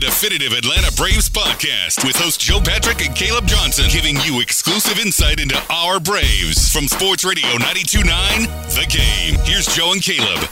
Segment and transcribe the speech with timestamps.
[0.00, 4.98] the definitive Atlanta Braves podcast with host Joe Patrick and Caleb Johnson, giving you exclusive
[4.98, 8.42] insight into our Braves from Sports Radio 929
[8.74, 9.38] The Game.
[9.44, 10.48] Here's Joe and Caleb.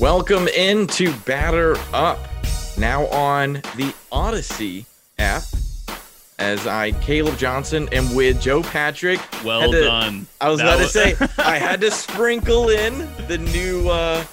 [0.00, 2.18] Welcome into Batter Up,
[2.78, 4.86] now on the Odyssey
[5.18, 5.42] app.
[6.38, 9.20] As I, Caleb Johnson, am with Joe Patrick.
[9.44, 10.26] Well to- done.
[10.40, 14.24] I was That about to say I had to sprinkle in the new uh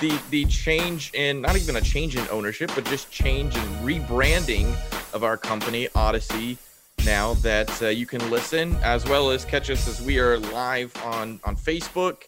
[0.00, 4.74] the the change in not even a change in ownership, but just change in rebranding
[5.14, 6.56] of our company Odyssey.
[7.04, 10.94] Now that uh, you can listen as well as catch us as we are live
[11.04, 12.24] on on Facebook,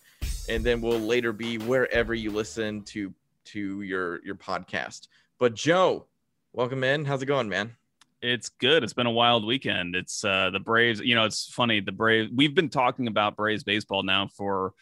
[0.48, 3.12] and then we'll later be wherever you listen to
[3.46, 5.08] to your your podcast.
[5.38, 6.06] But Joe,
[6.52, 7.04] welcome in.
[7.04, 7.76] How's it going, man?
[8.20, 8.84] It's good.
[8.84, 9.96] It's been a wild weekend.
[9.96, 11.80] It's uh the Braves, you know, it's funny.
[11.80, 14.74] The Braves, we've been talking about Braves baseball now for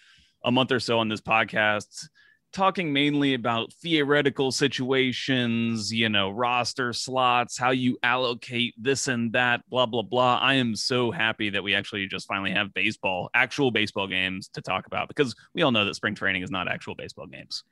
[0.44, 2.08] a month or so on this podcast,
[2.52, 9.68] talking mainly about theoretical situations, you know, roster slots, how you allocate this and that,
[9.68, 10.38] blah, blah, blah.
[10.38, 14.62] I am so happy that we actually just finally have baseball, actual baseball games to
[14.62, 17.62] talk about because we all know that spring training is not actual baseball games.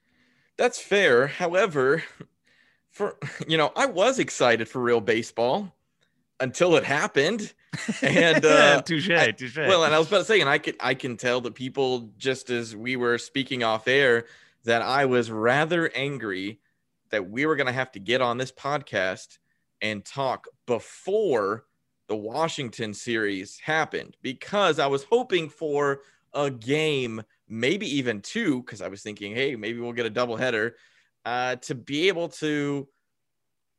[0.56, 1.26] That's fair.
[1.26, 2.02] However,
[2.90, 3.16] for
[3.48, 5.74] you know, I was excited for real baseball
[6.40, 7.52] until it happened.
[8.02, 9.56] And uh touche, I- touche.
[9.56, 12.10] well, and I was about to say, and I can I can tell the people
[12.16, 14.26] just as we were speaking off air
[14.64, 16.60] that I was rather angry
[17.10, 19.38] that we were gonna have to get on this podcast
[19.80, 21.64] and talk before
[22.08, 26.00] the Washington series happened because I was hoping for
[26.34, 30.72] a game, maybe even two, because I was thinking, hey, maybe we'll get a doubleheader,
[31.24, 32.88] uh, to be able to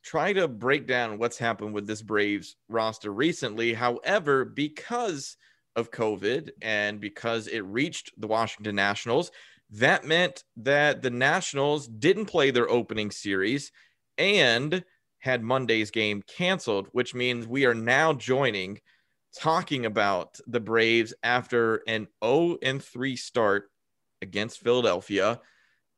[0.03, 3.73] try to break down what's happened with this Braves roster recently.
[3.73, 5.37] However, because
[5.75, 9.31] of COVID and because it reached the Washington Nationals,
[9.71, 13.71] that meant that the Nationals didn't play their opening series
[14.17, 14.83] and
[15.19, 18.79] had Monday's game canceled, which means we are now joining
[19.37, 23.69] talking about the Braves after an 0 and 3 start
[24.21, 25.39] against Philadelphia.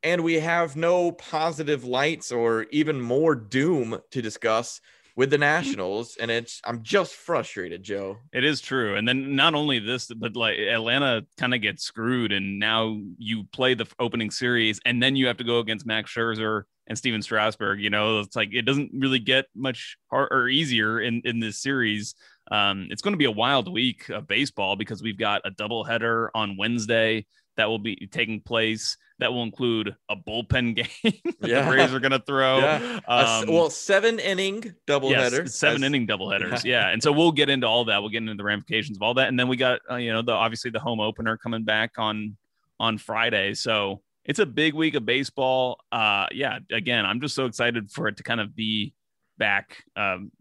[0.04, 4.82] And we have no positive lights or even more doom to discuss
[5.22, 6.18] with the Nationals.
[6.20, 8.18] And it's, I'm just frustrated, Joe.
[8.34, 8.96] It is true.
[8.96, 12.32] And then not only this, but like Atlanta kind of gets screwed.
[12.32, 16.12] And now you play the opening series and then you have to go against Max
[16.12, 17.80] Scherzer and Stephen Strasburg.
[17.80, 21.62] You know, it's like it doesn't really get much harder or easier in, in this
[21.62, 22.16] series.
[22.50, 26.30] Um, it's going to be a wild week of baseball because we've got a doubleheader
[26.34, 27.28] on Wednesday
[27.62, 28.98] that will be taking place.
[29.20, 31.62] That will include a bullpen game that Yeah.
[31.62, 32.58] the Braves are going to throw.
[32.58, 33.00] Yeah.
[33.08, 35.44] A Um, well, seven inning doubleheader.
[35.44, 36.64] Yes, seven as- inning doubleheaders.
[36.66, 36.90] Yeah.
[36.90, 38.02] And so we'll get into all that.
[38.02, 39.28] We'll get into the ramifications of all that.
[39.28, 42.36] And then we got, uh, you know, the obviously the home opener coming back on
[42.80, 43.54] on Friday.
[43.54, 45.78] So it's a big week of baseball.
[45.92, 48.96] Uh yeah, again, I'm just so excited for it to kind of be
[49.38, 50.32] back um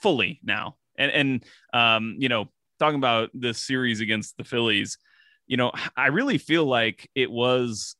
[0.00, 0.76] fully now.
[0.96, 1.44] And and
[1.74, 4.96] um, you know, talking about this series against the Phillies,
[5.46, 7.96] you know, I really feel like it was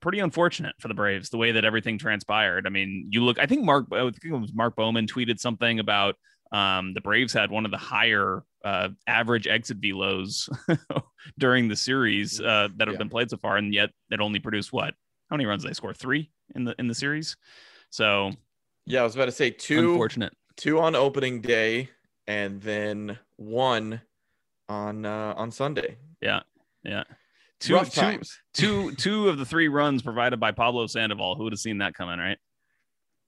[0.00, 2.66] pretty unfortunate for the Braves the way that everything transpired.
[2.66, 3.38] I mean, you look.
[3.38, 3.86] I think Mark.
[3.92, 6.16] I think it was Mark Bowman tweeted something about
[6.52, 10.48] um, the Braves had one of the higher uh, average exit velos
[11.38, 12.98] during the series uh, that have yeah.
[12.98, 14.94] been played so far, and yet it only produced what?
[15.30, 15.94] How many runs did they score?
[15.94, 17.36] Three in the in the series.
[17.90, 18.32] So,
[18.86, 19.92] yeah, I was about to say two.
[19.92, 20.34] Unfortunate.
[20.56, 21.88] Two on opening day,
[22.26, 24.02] and then one
[24.68, 25.96] on uh, on Sunday.
[26.20, 26.40] Yeah,
[26.84, 27.04] yeah.
[27.60, 28.38] Two, Rough times.
[28.54, 31.36] Two, two, two of the three runs provided by Pablo Sandoval.
[31.36, 32.38] Who would have seen that coming, right?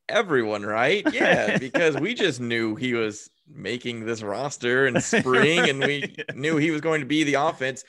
[0.08, 1.06] everyone, right?
[1.14, 6.56] Yeah, because we just knew he was making this roster in spring and we knew
[6.56, 7.84] he was going to be the offense.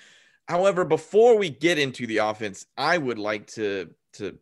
[0.48, 4.38] However, before we get into the offense, I would like to to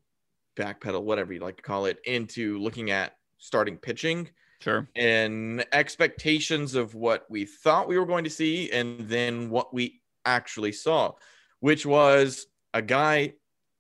[0.57, 4.29] backpedal, whatever you like to call it, into looking at starting pitching.
[4.59, 4.87] Sure.
[4.95, 10.01] And expectations of what we thought we were going to see and then what we
[10.25, 11.13] actually saw,
[11.59, 13.33] which was a guy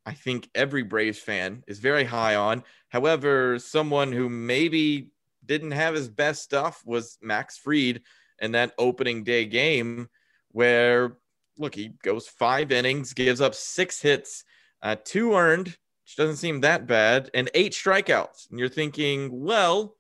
[0.05, 2.63] I think every Braves fan is very high on.
[2.89, 5.11] However, someone who maybe
[5.45, 8.01] didn't have his best stuff was Max Fried
[8.39, 10.09] in that opening day game,
[10.51, 11.17] where
[11.57, 14.43] look, he goes five innings, gives up six hits,
[14.81, 18.49] uh, two earned, which doesn't seem that bad, and eight strikeouts.
[18.49, 19.95] And you're thinking, well,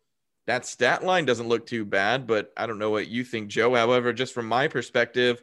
[0.47, 3.73] that stat line doesn't look too bad, but I don't know what you think, Joe.
[3.75, 5.41] However, just from my perspective,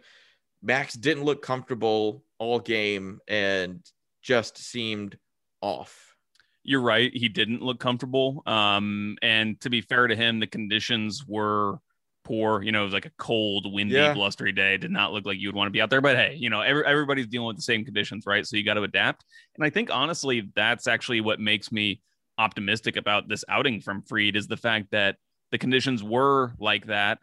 [0.63, 3.81] Max didn't look comfortable all game and
[4.23, 5.17] just seemed
[5.61, 6.15] off.
[6.63, 7.11] You're right.
[7.13, 8.43] He didn't look comfortable.
[8.47, 11.79] Um, and to be fair to him, the conditions were
[12.25, 12.63] poor.
[12.63, 14.13] You know, it was like a cold, windy, yeah.
[14.13, 14.77] blustery day.
[14.77, 16.03] Did not look like you would want to be out there.
[16.03, 18.47] But hey, you know, every, everybody's dealing with the same conditions, right?
[18.47, 19.25] So you got to adapt.
[19.57, 22.03] And I think honestly, that's actually what makes me
[22.37, 25.17] optimistic about this outing from Fried is the fact that
[25.51, 27.19] the conditions were like that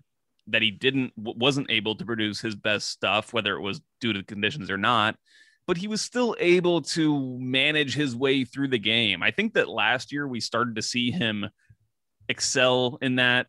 [0.47, 4.19] that he didn't wasn't able to produce his best stuff whether it was due to
[4.19, 5.15] the conditions or not
[5.67, 9.21] but he was still able to manage his way through the game.
[9.21, 11.45] I think that last year we started to see him
[12.29, 13.47] excel in that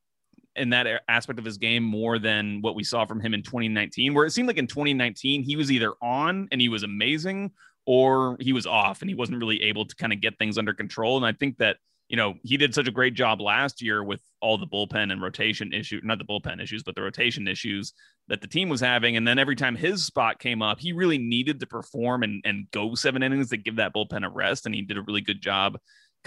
[0.57, 4.13] in that aspect of his game more than what we saw from him in 2019
[4.13, 7.53] where it seemed like in 2019 he was either on and he was amazing
[7.87, 10.75] or he was off and he wasn't really able to kind of get things under
[10.75, 11.77] control and I think that
[12.09, 15.21] you know, he did such a great job last year with all the bullpen and
[15.21, 17.93] rotation issue, not the bullpen issues, but the rotation issues
[18.29, 19.17] that the team was having.
[19.17, 22.67] And then every time his spot came up, he really needed to perform and, and
[22.71, 24.65] go seven innings to give that bullpen a rest.
[24.65, 25.79] And he did a really good job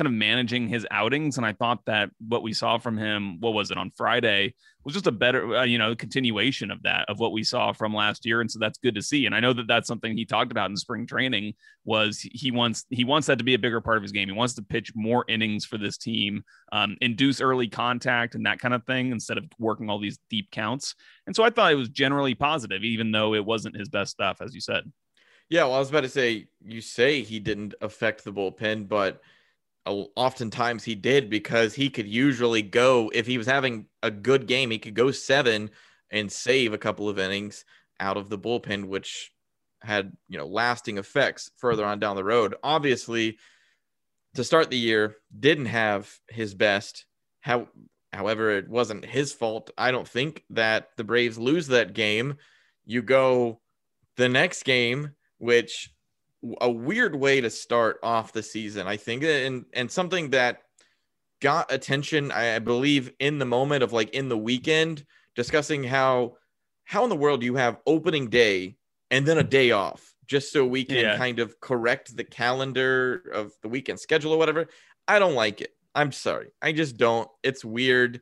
[0.02, 1.38] kind of managing his outings.
[1.38, 4.96] And I thought that what we saw from him, what was it on Friday, was
[4.96, 8.26] just a better, uh, you know, continuation of that, of what we saw from last
[8.26, 8.42] year.
[8.42, 9.28] And so that's good to see.
[9.28, 11.54] And I know that that's something he talked about in spring training
[11.86, 14.28] was he wants, he wants that to be a bigger part of his game.
[14.28, 18.58] He wants to pitch more innings for this team, um, induce early contact and that
[18.58, 20.96] kind of thing instead of working all these deep counts.
[21.28, 24.42] And so I thought it was generally positive, even though it wasn't his best stuff,
[24.42, 24.92] as you said.
[25.48, 25.66] Yeah.
[25.66, 29.22] Well, I was about to say, you say he didn't affect the bullpen, but
[29.86, 34.70] oftentimes he did because he could usually go if he was having a good game
[34.70, 35.72] he could go seven
[36.12, 37.66] and save a couple of innings
[38.00, 39.32] out of the bullpen which
[39.82, 42.56] had you know lasting effects further on down the road.
[42.64, 43.38] Obviously
[44.36, 47.06] to start the year didn't have his best.
[47.42, 47.68] How
[48.14, 49.72] however it wasn't his fault.
[49.78, 52.36] I don't think that the braves lose that game.
[52.86, 53.62] You go
[54.18, 55.90] the next game which
[56.60, 60.62] a weird way to start off the season, I think, and and something that
[61.42, 65.06] got attention, I believe, in the moment of like in the weekend,
[65.36, 66.38] discussing how
[66.86, 68.78] how in the world do you have opening day
[69.10, 71.18] and then a day off just so we can yeah.
[71.18, 74.68] kind of correct the calendar of the weekend schedule or whatever.
[75.08, 75.72] I don't like it.
[75.94, 76.52] I'm sorry.
[76.62, 77.30] I just don't.
[77.44, 78.22] It's weird.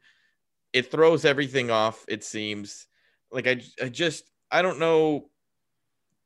[0.73, 2.88] It throws everything off, it seems.
[3.31, 5.29] Like I I just I don't know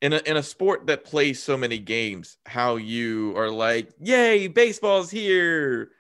[0.03, 4.47] in a in a sport that plays so many games, how you are like, "Yay,
[4.47, 5.91] baseball's here!"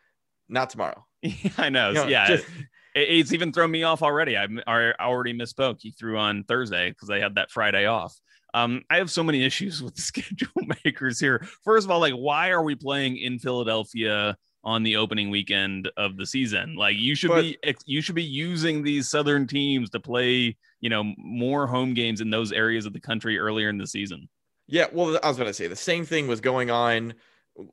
[0.49, 1.05] Not tomorrow.
[1.57, 1.87] I know.
[1.87, 2.45] You know yeah, just,
[2.93, 4.37] it, it's even thrown me off already.
[4.37, 5.77] I, I already misspoke.
[5.79, 8.13] He threw on Thursday because I had that Friday off.
[8.53, 10.51] Um, I have so many issues with the schedule
[10.83, 11.47] makers here.
[11.63, 14.37] First of all, like, why are we playing in Philadelphia?
[14.63, 16.75] On the opening weekend of the season.
[16.75, 20.89] Like you should but, be you should be using these southern teams to play, you
[20.89, 24.29] know, more home games in those areas of the country earlier in the season.
[24.67, 27.15] Yeah, well, I was going to say the same thing was going on.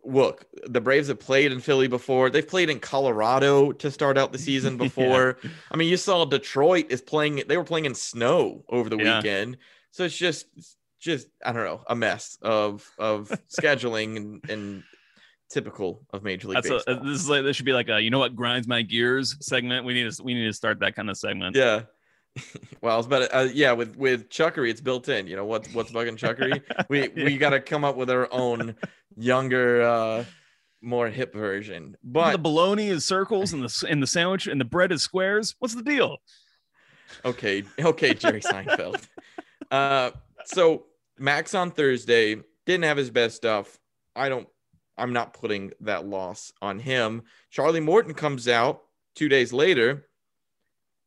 [0.04, 2.28] Look, the Braves have played in Philly before.
[2.28, 5.38] They've played in Colorado to start out the season before.
[5.42, 5.50] yeah.
[5.70, 7.44] I mean, you saw Detroit is playing.
[7.47, 9.18] They were playing in snow over the yeah.
[9.18, 9.59] weekend,
[9.92, 10.47] so it's just,
[10.99, 14.82] just I don't know, a mess of of scheduling and and
[15.50, 16.95] typical of Major League That's Baseball.
[16.97, 19.37] A, this is like this should be like a you know what grinds my gears
[19.40, 19.85] segment.
[19.85, 21.57] We need to we need to start that kind of segment.
[21.57, 21.83] Yeah.
[22.80, 25.26] well, I was about to, uh, yeah, with with Chuckery, it's built in.
[25.26, 26.62] You know what's what's bugging Chuckery?
[26.88, 28.76] we we got to come up with our own
[29.16, 30.25] younger, uh
[30.83, 31.97] more hip version.
[32.02, 35.54] But the bologna is circles and the and the sandwich and the bread is squares.
[35.59, 36.19] What's the deal?
[37.25, 39.07] Okay, okay, Jerry Seinfeld.
[39.71, 40.12] uh,
[40.45, 40.87] so
[41.19, 43.78] Max on Thursday didn't have his best stuff.
[44.14, 44.49] I don't.
[45.00, 47.23] I'm not putting that loss on him.
[47.50, 48.83] Charlie Morton comes out
[49.14, 50.07] two days later,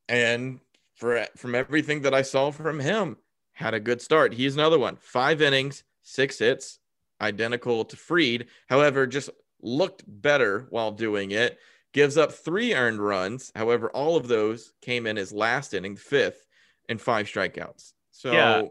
[0.09, 0.59] and
[0.95, 3.17] for from everything that I saw from him,
[3.53, 4.33] had a good start.
[4.33, 4.97] He's another one.
[4.97, 6.79] Five innings, six hits,
[7.21, 8.47] identical to Fried.
[8.67, 9.29] However, just
[9.61, 11.59] looked better while doing it.
[11.93, 13.51] Gives up three earned runs.
[13.55, 16.47] However, all of those came in his last inning, fifth,
[16.89, 17.93] and five strikeouts.
[18.11, 18.63] So yeah.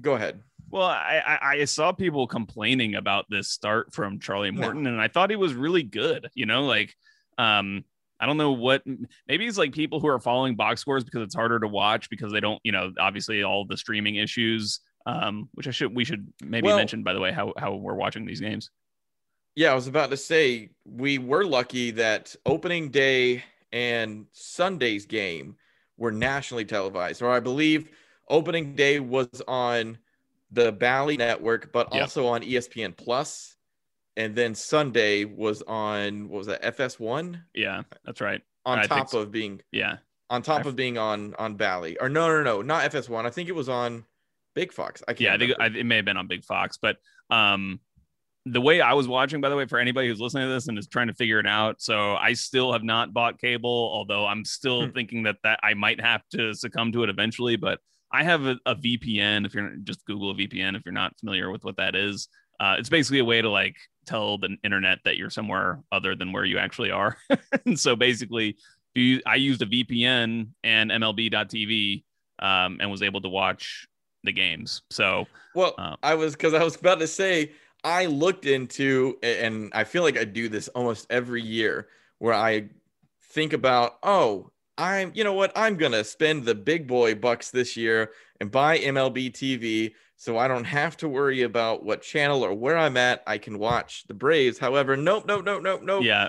[0.00, 0.42] go ahead.
[0.70, 5.30] Well, I, I saw people complaining about this start from Charlie Morton, and I thought
[5.30, 6.28] he was really good.
[6.34, 6.94] You know, like
[7.38, 7.84] um,
[8.20, 8.82] I don't know what
[9.26, 12.32] maybe it's like people who are following box scores because it's harder to watch because
[12.32, 14.80] they don't, you know, obviously all the streaming issues.
[15.06, 17.94] Um, which I should we should maybe well, mention by the way how how we're
[17.94, 18.70] watching these games.
[19.54, 25.56] Yeah, I was about to say we were lucky that opening day and Sunday's game
[25.96, 27.90] were nationally televised, or I believe
[28.28, 29.98] opening day was on
[30.50, 33.56] the Bally Network, but also on ESPN Plus,
[34.16, 37.40] and then Sunday was on what was that FS1?
[37.54, 38.40] Yeah, that's right.
[38.64, 39.20] On I top so.
[39.20, 39.98] of being yeah,
[40.30, 43.24] on top of being on on Bally, or no, no, no, not FS1.
[43.24, 44.04] I think it was on
[44.54, 45.02] Big Fox.
[45.06, 45.20] I can't.
[45.40, 46.96] Yeah, I think it may have been on Big Fox, but
[47.30, 47.80] um,
[48.44, 50.78] the way I was watching, by the way, for anybody who's listening to this and
[50.78, 54.44] is trying to figure it out, so I still have not bought cable, although I'm
[54.44, 54.92] still hmm.
[54.92, 57.56] thinking that that I might have to succumb to it eventually.
[57.56, 59.46] But I have a, a, VPN.
[59.46, 62.28] If you're just Google a VPN, if you're not familiar with what that is,
[62.60, 66.32] uh, it's basically a way to like tell the internet that you're somewhere other than
[66.32, 67.16] where you actually are.
[67.66, 68.56] and so basically,
[68.94, 72.04] you, I used a VPN and MLB.TV
[72.40, 73.86] um, and was able to watch
[74.24, 74.82] the games.
[74.90, 77.52] So, well, uh, I was because I was about to say
[77.84, 81.88] I looked into, and I feel like I do this almost every year,
[82.18, 82.68] where I
[83.22, 87.76] think about, oh, I'm, you know what, I'm gonna spend the big boy bucks this
[87.76, 92.54] year and buy MLB TV, so I don't have to worry about what channel or
[92.54, 93.22] where I'm at.
[93.26, 94.58] I can watch the Braves.
[94.58, 96.04] However, nope, nope, nope, nope, nope.
[96.04, 96.28] Yeah,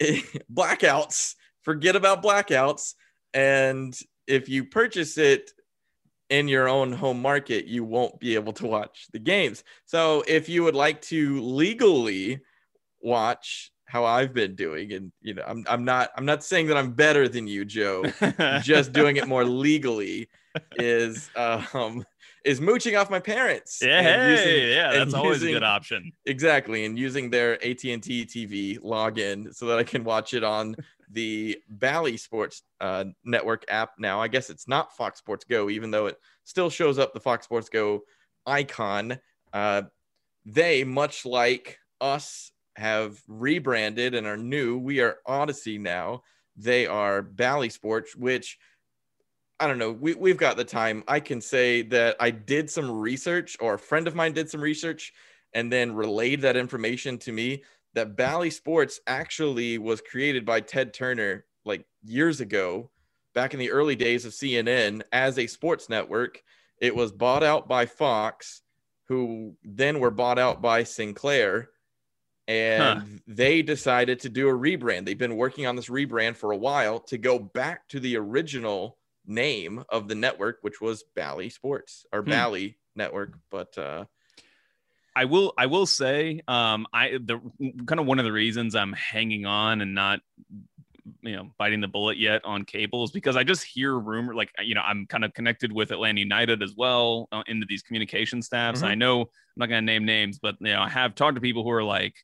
[0.52, 1.36] blackouts.
[1.62, 2.94] Forget about blackouts.
[3.32, 5.52] And if you purchase it
[6.28, 9.62] in your own home market, you won't be able to watch the games.
[9.84, 12.40] So if you would like to legally
[13.00, 16.76] watch how I've been doing, and you know, I'm I'm not I'm not saying that
[16.76, 18.04] I'm better than you, Joe,
[18.62, 20.28] just doing it more legally
[20.76, 22.04] is um
[22.44, 23.80] is mooching off my parents.
[23.82, 26.12] Yeah, hey, using, yeah, that's always using, a good option.
[26.26, 30.76] Exactly, and using their AT&T TV login so that I can watch it on
[31.10, 34.20] the Bally Sports uh, Network app now.
[34.20, 37.44] I guess it's not Fox Sports Go, even though it still shows up the Fox
[37.44, 38.02] Sports Go
[38.46, 39.18] icon.
[39.52, 39.82] Uh,
[40.44, 44.78] they, much like us, have rebranded and are new.
[44.78, 46.22] We are Odyssey now.
[46.56, 48.58] They are Bally Sports, which
[49.58, 49.92] I don't know.
[49.92, 51.02] We, we've got the time.
[51.08, 54.60] I can say that I did some research, or a friend of mine did some
[54.60, 55.12] research
[55.54, 57.62] and then relayed that information to me
[57.94, 62.90] that Bally Sports actually was created by Ted Turner like years ago,
[63.34, 66.42] back in the early days of CNN as a sports network.
[66.78, 68.60] It was bought out by Fox,
[69.08, 71.70] who then were bought out by Sinclair.
[72.48, 73.04] And huh.
[73.26, 75.04] they decided to do a rebrand.
[75.04, 78.98] They've been working on this rebrand for a while to go back to the original
[79.26, 82.30] name of the network, which was Bally Sports or hmm.
[82.30, 83.36] Bally Network.
[83.50, 84.04] But uh,
[85.16, 87.40] I will I will say um I the
[87.86, 90.20] kind of one of the reasons I'm hanging on and not
[91.22, 94.74] you know biting the bullet yet on cables because I just hear rumor like you
[94.74, 98.80] know I'm kind of connected with Atlanta United as well uh, into these communication staffs.
[98.80, 98.88] Mm-hmm.
[98.90, 101.40] I know I'm not going to name names, but you know I have talked to
[101.40, 102.14] people who are like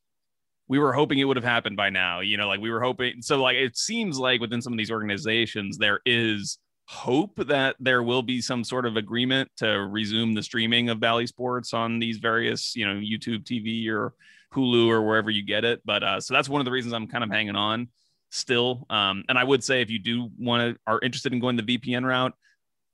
[0.73, 2.21] we were hoping it would have happened by now.
[2.21, 3.21] You know, like we were hoping.
[3.21, 8.03] So like it seems like within some of these organizations there is hope that there
[8.03, 12.17] will be some sort of agreement to resume the streaming of Bally Sports on these
[12.17, 14.15] various, you know, YouTube TV or
[14.55, 15.83] Hulu or wherever you get it.
[15.85, 17.89] But uh, so that's one of the reasons I'm kind of hanging on
[18.31, 18.87] still.
[18.89, 21.65] Um, and I would say if you do want to are interested in going the
[21.65, 22.33] VPN route,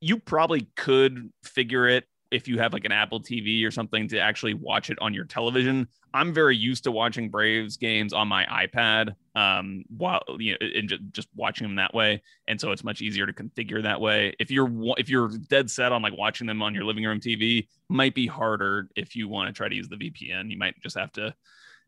[0.00, 4.18] you probably could figure it if you have like an Apple TV or something to
[4.18, 5.88] actually watch it on your television.
[6.14, 10.88] I'm very used to watching Braves games on my iPad um, while you know and
[10.88, 14.34] just, just watching them that way, and so it's much easier to configure that way.
[14.38, 17.68] If you're if you're dead set on like watching them on your living room TV,
[17.88, 20.50] might be harder if you want to try to use the VPN.
[20.50, 21.34] You might just have to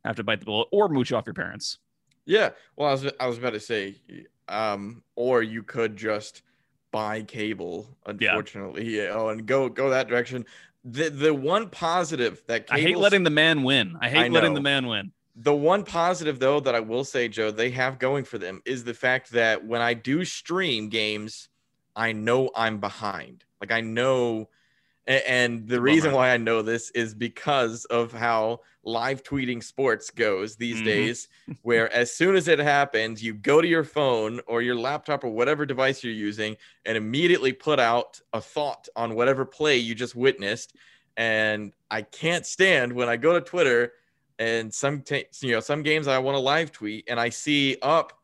[0.04, 1.78] have to bite the bullet or mooch off your parents.
[2.26, 3.96] Yeah, well, I was I was about to say,
[4.48, 6.42] um, or you could just
[6.90, 8.96] buy cable, unfortunately.
[8.96, 9.10] Yeah.
[9.12, 10.46] Oh, and go go that direction.
[10.84, 13.96] The the one positive that I hate letting the man win.
[14.00, 15.12] I hate I letting the man win.
[15.36, 18.84] The one positive though that I will say, Joe, they have going for them is
[18.84, 21.48] the fact that when I do stream games,
[21.94, 23.44] I know I'm behind.
[23.60, 24.48] Like I know
[25.06, 30.56] and the reason why I know this is because of how live tweeting sports goes
[30.56, 30.84] these Mhm.
[30.84, 31.28] days,
[31.62, 35.28] where as soon as it happens, you go to your phone or your laptop or
[35.30, 36.56] whatever device you're using
[36.86, 40.74] and immediately put out a thought on whatever play you just witnessed.
[41.16, 43.92] And I can't stand when I go to Twitter
[44.38, 47.76] and some ta- you know some games I want to live tweet and I see
[47.82, 48.14] up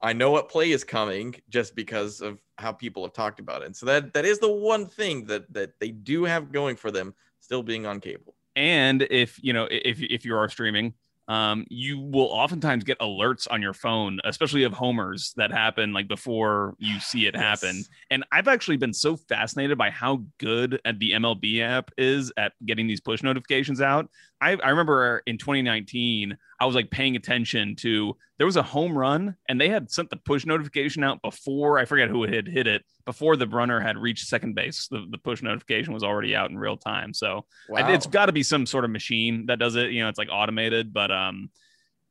[0.00, 3.66] I know what play is coming just because of how people have talked about it.
[3.66, 6.90] And so that that is the one thing that that they do have going for
[6.90, 8.34] them still being on cable.
[8.58, 10.94] And if you know if if you are streaming,
[11.28, 16.08] um, you will oftentimes get alerts on your phone, especially of homers that happen like
[16.08, 17.76] before you see it happen.
[17.76, 17.88] Yes.
[18.10, 22.52] And I've actually been so fascinated by how good at the MLB app is at
[22.66, 24.10] getting these push notifications out.
[24.40, 28.96] I, I remember in 2019, I was like paying attention to there was a home
[28.96, 32.66] run and they had sent the push notification out before I forget who had hit
[32.66, 34.88] it before the runner had reached second base.
[34.90, 37.14] The, the push notification was already out in real time.
[37.14, 38.10] So I- it's Wow.
[38.12, 39.90] got to be some sort of machine that does it.
[39.90, 41.50] You know, it's like automated, but um,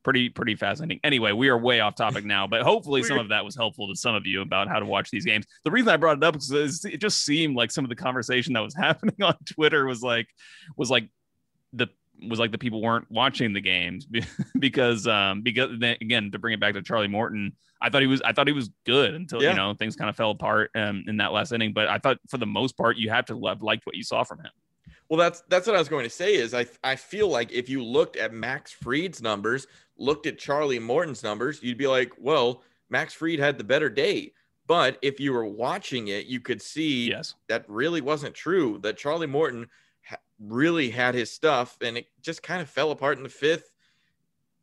[0.03, 1.01] pretty pretty fascinating.
[1.03, 3.95] Anyway, we are way off topic now, but hopefully some of that was helpful to
[3.95, 5.45] some of you about how to watch these games.
[5.65, 8.53] The reason I brought it up is it just seemed like some of the conversation
[8.53, 10.27] that was happening on Twitter was like
[10.77, 11.09] was like
[11.73, 11.87] the
[12.29, 14.07] was like the people weren't watching the games
[14.59, 18.07] because um because then, again to bring it back to Charlie Morton I thought he
[18.07, 19.51] was I thought he was good until Yeah.
[19.51, 22.17] you know things kind of fell apart um, in that last inning but I thought
[22.27, 24.51] for the most part you have to love liked what you saw from him
[25.09, 26.36] Well, that's that's what I was going to say.
[26.36, 30.79] Is I I feel like if you looked at Max Fried's numbers, looked at Charlie
[30.79, 34.33] Morton's numbers, you'd be like, well, Max Fried had the better day.
[34.65, 38.79] But if you were watching it, you could see yes that really wasn't true.
[38.83, 39.69] That Charlie Morton
[40.39, 43.72] really had his stuff, and it just kind of fell apart in the fifth.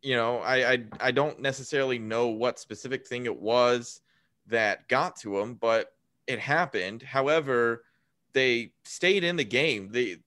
[0.03, 4.01] You know, I, I I don't necessarily know what specific thing it was
[4.47, 5.93] that got to him, but
[6.27, 7.03] it happened.
[7.03, 7.85] However,
[8.33, 9.91] they stayed in the game.
[9.91, 10.19] They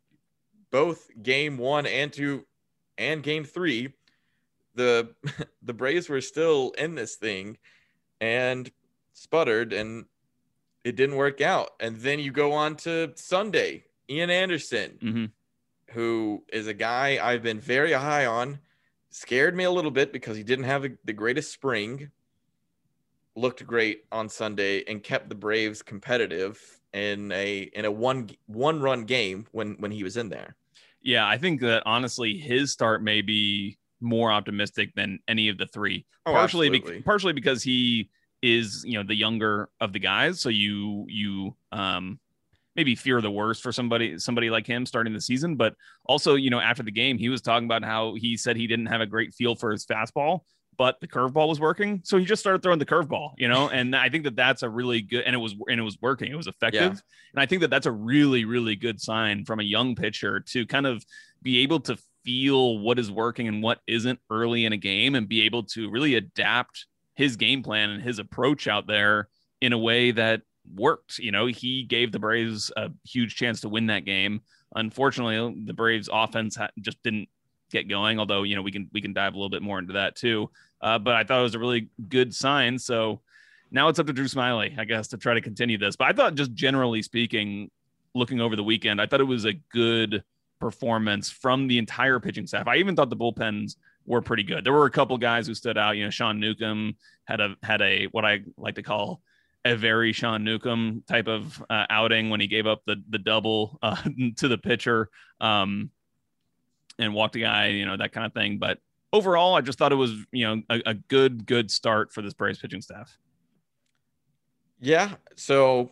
[0.72, 2.46] both game one and two
[2.98, 3.94] and game three,
[4.76, 5.14] the
[5.62, 7.58] the Braves were still in this thing
[8.20, 8.72] and
[9.14, 10.06] sputtered and
[10.84, 11.72] it didn't work out.
[11.80, 15.26] And then you go on to Sunday, Ian Anderson, hmm
[15.91, 18.60] who is a guy I've been very high on,
[19.10, 22.12] scared me a little bit because he didn't have the greatest spring.
[23.36, 26.60] Looked great on Sunday and kept the Braves competitive
[26.93, 30.56] in a in a one one run game when when he was in there.
[31.02, 35.67] Yeah, I think that honestly, his start may be more optimistic than any of the
[35.67, 36.06] three.
[36.26, 38.10] Oh, partially, be- partially because he
[38.41, 40.39] is, you know, the younger of the guys.
[40.39, 42.19] So you you um
[42.78, 45.56] maybe fear the worst for somebody somebody like him starting the season.
[45.56, 45.74] But
[46.06, 48.86] also, you know, after the game, he was talking about how he said he didn't
[48.86, 50.42] have a great feel for his fastball.
[50.78, 53.68] But the curveball was working, so he just started throwing the curveball, you know.
[53.68, 56.32] And I think that that's a really good, and it was, and it was working.
[56.32, 56.92] It was effective.
[57.34, 60.68] And I think that that's a really, really good sign from a young pitcher to
[60.68, 61.04] kind of
[61.42, 65.28] be able to feel what is working and what isn't early in a game and
[65.28, 66.86] be able to really adapt
[67.16, 69.30] his game plan and his approach out there
[69.62, 70.42] in a way that
[70.76, 71.20] worked.
[71.20, 74.42] You know, he gave the Braves a huge chance to win that game.
[74.76, 77.30] Unfortunately, the Braves offense just didn't
[77.72, 79.94] get going, although, you know, we can we can dive a little bit more into
[79.94, 80.50] that too.
[80.82, 82.78] Uh, but I thought it was a really good sign.
[82.78, 83.22] So
[83.72, 85.96] now it's up to Drew Smyly, I guess, to try to continue this.
[85.96, 87.72] But I thought, just generally speaking,
[88.14, 90.24] looking over the weekend, I thought it was a good
[90.60, 92.68] performance from the entire pitching staff.
[92.68, 93.76] I even thought the bullpens
[94.06, 94.64] were pretty good.
[94.64, 95.98] There were a couple guys who stood out.
[95.98, 99.22] You know, Sean Newcomb had a had a what I like to call
[99.68, 103.80] a very Sean Newcomb type of uh, outing when he gave up the the double
[103.82, 103.96] uh,
[104.38, 105.92] to the pitcher um,
[107.00, 108.58] and walked a guy, you know, that kind of thing.
[108.58, 108.80] But
[109.14, 112.34] overall, I just thought it was you know a, a good good start for this
[112.34, 113.18] Braves pitching staff.
[114.80, 115.92] Yeah, so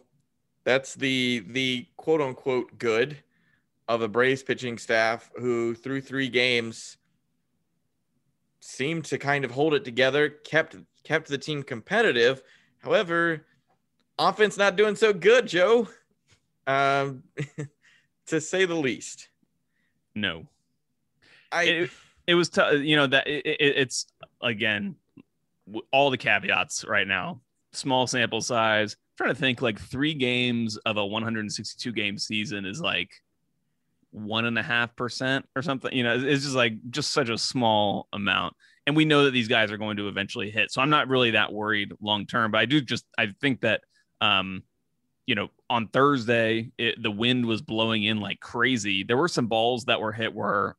[0.64, 3.18] that's the the quote unquote good
[3.88, 6.98] of the Braves pitching staff who through three games
[8.60, 12.42] seemed to kind of hold it together, kept kept the team competitive.
[12.80, 13.46] However,
[14.18, 15.88] offense not doing so good, Joe.
[16.68, 17.24] Um,
[18.28, 19.30] to say the least.
[20.16, 20.48] No,
[21.52, 21.90] I it,
[22.28, 24.08] it was t- you know that it, it, it's
[24.42, 24.96] again
[25.92, 27.42] all the caveats right now.
[27.74, 28.96] Small sample size.
[29.18, 33.12] Trying to think like three games of a 162 game season is like
[34.12, 35.94] one and a half percent or something.
[35.94, 38.56] You know it's just like just such a small amount.
[38.88, 40.72] And we know that these guys are going to eventually hit.
[40.72, 43.82] So i'm not really that worried long term but i do just i think that
[44.22, 44.64] um
[45.26, 49.04] you know, on Thursday, it, the wind was blowing in like crazy.
[49.04, 50.76] There were some balls that were hit where,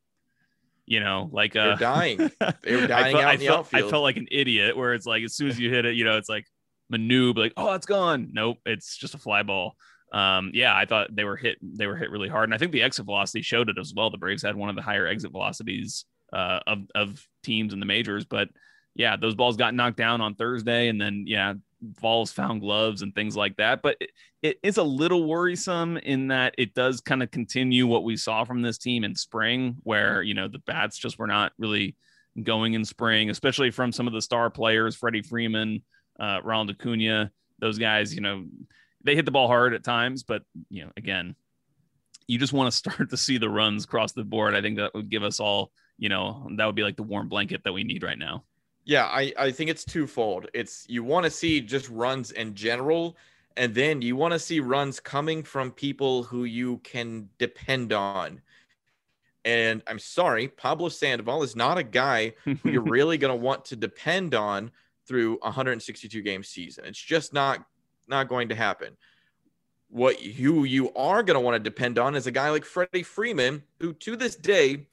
[0.86, 2.18] you know, like They're uh, dying.
[2.62, 3.84] They were dying I felt, out I the felt, outfield.
[3.84, 6.04] I felt like an idiot where it's like as soon as you hit it, you
[6.04, 6.46] know, it's like
[6.88, 8.30] maneuver, like, oh, it's gone.
[8.32, 9.76] Nope, it's just a fly ball.
[10.12, 11.58] Um, yeah, I thought they were hit.
[11.60, 14.10] They were hit really hard, and I think the exit velocity showed it as well.
[14.10, 17.86] The Braves had one of the higher exit velocities uh, of of teams in the
[17.86, 18.48] majors, but
[18.94, 21.54] yeah, those balls got knocked down on Thursday, and then yeah,
[22.00, 23.82] balls found gloves and things like that.
[23.82, 24.10] But it,
[24.42, 28.44] it is a little worrisome in that it does kind of continue what we saw
[28.44, 31.96] from this team in spring, where you know the bats just were not really
[32.42, 35.82] going in spring, especially from some of the star players, Freddie Freeman,
[36.20, 37.30] uh, Ronald Acuna.
[37.58, 38.44] Those guys, you know,
[39.04, 41.34] they hit the ball hard at times, but you know, again,
[42.26, 44.54] you just want to start to see the runs across the board.
[44.54, 47.28] I think that would give us all, you know, that would be like the warm
[47.28, 48.44] blanket that we need right now.
[48.86, 50.46] Yeah, I, I think it's twofold.
[50.54, 53.16] It's you want to see just runs in general,
[53.56, 58.40] and then you want to see runs coming from people who you can depend on.
[59.44, 63.64] And I'm sorry, Pablo Sandoval is not a guy who you're really going to want
[63.66, 64.70] to depend on
[65.06, 66.84] through a 162 game season.
[66.84, 67.66] It's just not
[68.06, 68.96] not going to happen.
[69.88, 73.02] What you you are going to want to depend on is a guy like Freddie
[73.02, 74.86] Freeman, who to this day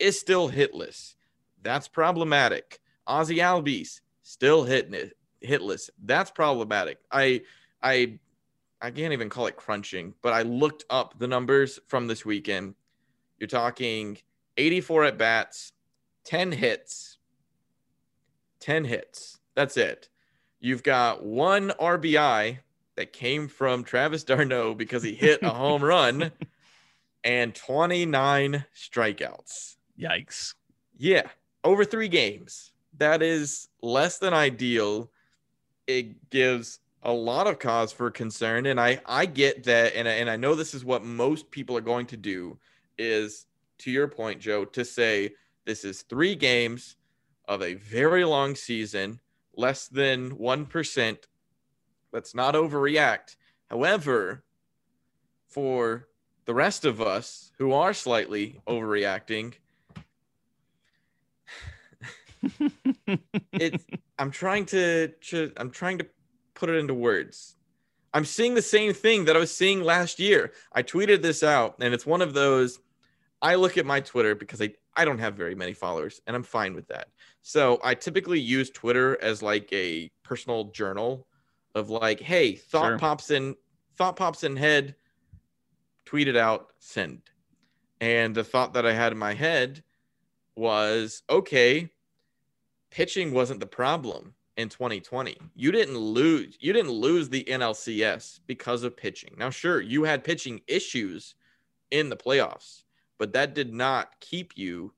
[0.00, 1.14] is still hitless.
[1.62, 2.80] That's problematic.
[3.06, 5.90] Ozzie Albies still hitting it hitless.
[6.04, 6.98] That's problematic.
[7.10, 7.42] I
[7.82, 8.18] I
[8.80, 12.74] I can't even call it crunching, but I looked up the numbers from this weekend.
[13.38, 14.18] You're talking
[14.56, 15.72] 84 at bats,
[16.24, 17.18] 10 hits.
[18.60, 19.38] 10 hits.
[19.54, 20.08] That's it.
[20.60, 22.58] You've got one RBI
[22.96, 26.32] that came from Travis d'Arnaud because he hit a home run
[27.24, 29.76] and 29 strikeouts.
[30.00, 30.54] Yikes.
[30.96, 31.28] Yeah,
[31.64, 32.72] over three games.
[32.98, 35.10] That is less than ideal.
[35.86, 40.12] It gives a lot of cause for concern, and I I get that, and I,
[40.12, 42.58] and I know this is what most people are going to do.
[42.98, 43.46] Is
[43.78, 46.96] to your point, Joe, to say this is three games
[47.46, 49.20] of a very long season,
[49.54, 51.28] less than one percent.
[52.12, 53.36] Let's not overreact.
[53.70, 54.42] However,
[55.46, 56.08] for
[56.46, 59.54] the rest of us who are slightly overreacting,
[63.52, 63.84] it's
[64.18, 66.06] I'm trying to, to I'm trying to
[66.54, 67.56] put it into words.
[68.14, 70.52] I'm seeing the same thing that I was seeing last year.
[70.72, 72.78] I tweeted this out, and it's one of those.
[73.42, 76.42] I look at my Twitter because I I don't have very many followers, and I'm
[76.42, 77.08] fine with that.
[77.42, 81.26] So I typically use Twitter as like a personal journal
[81.74, 82.98] of like, hey, thought Sure.
[82.98, 83.54] pops in,
[83.96, 84.96] thought pops in head,
[86.06, 87.20] tweet it out, send.
[88.00, 89.82] And the thought that I had in my head
[90.56, 91.90] was, okay,
[92.90, 95.36] pitching wasn't the problem in 2020.
[95.54, 99.34] You didn't lose you didn't lose the NLCS because of pitching.
[99.38, 101.34] Now sure, you had pitching issues
[101.90, 102.82] in the playoffs,
[103.18, 104.92] but that did not keep you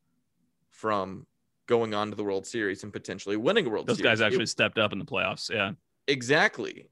[0.71, 1.27] from
[1.67, 4.05] going on to the World Series and potentially winning a World Those Series.
[4.05, 5.51] Those guys It- actually stepped up in the playoffs.
[5.51, 5.73] Yeah.
[6.07, 6.87] exactly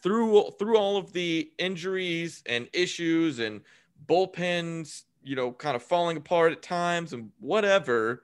[0.00, 3.60] through through all of the injuries and issues and
[4.06, 8.22] bullpens you know kind of falling apart at times and whatever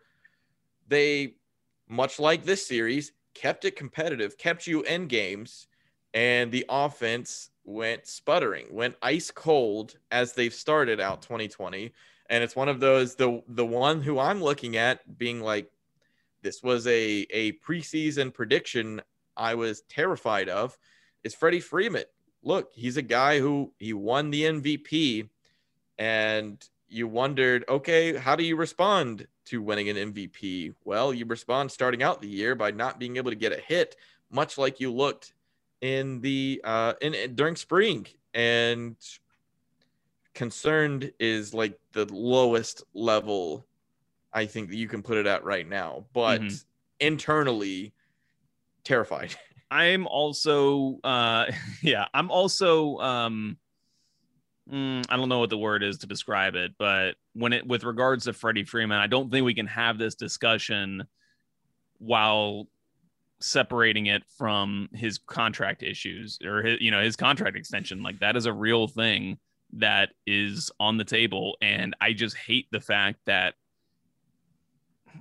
[0.87, 1.35] they
[1.89, 5.67] much like this series kept it competitive kept you in games
[6.15, 11.93] and the offense went sputtering went ice cold as they've started out 2020
[12.31, 15.71] and it's one of those the the one who i'm looking at being like
[16.43, 19.01] this was a a preseason prediction
[19.39, 20.77] I was terrified of
[21.25, 22.05] is Freddie Freeman.
[22.43, 25.29] Look, he's a guy who he won the MVP,
[25.97, 30.75] and you wondered, okay, how do you respond to winning an MVP?
[30.85, 33.97] Well, you respond starting out the year by not being able to get a hit,
[34.31, 35.35] much like you looked
[35.81, 38.97] in the uh in, in- during spring and
[40.35, 43.67] concerned is like the lowest level
[44.33, 46.07] I think that you can put it at right now.
[46.13, 46.65] But Mhm.
[47.01, 47.95] internally
[48.85, 49.35] terrified.
[49.71, 51.51] I'm also, uh,
[51.83, 53.59] yeah, I'm also, um,
[54.71, 57.85] mm, I don't know what the word is to describe it, but when it, with
[57.85, 61.07] regards to Freddie Freeman, I don't think we can have this discussion
[61.99, 62.67] while
[63.41, 68.03] separating it from his contract issues or his, you know, his contract extension.
[68.03, 69.39] Like that is a real thing
[69.75, 71.57] that is on the table.
[71.61, 73.55] And I just hate the fact that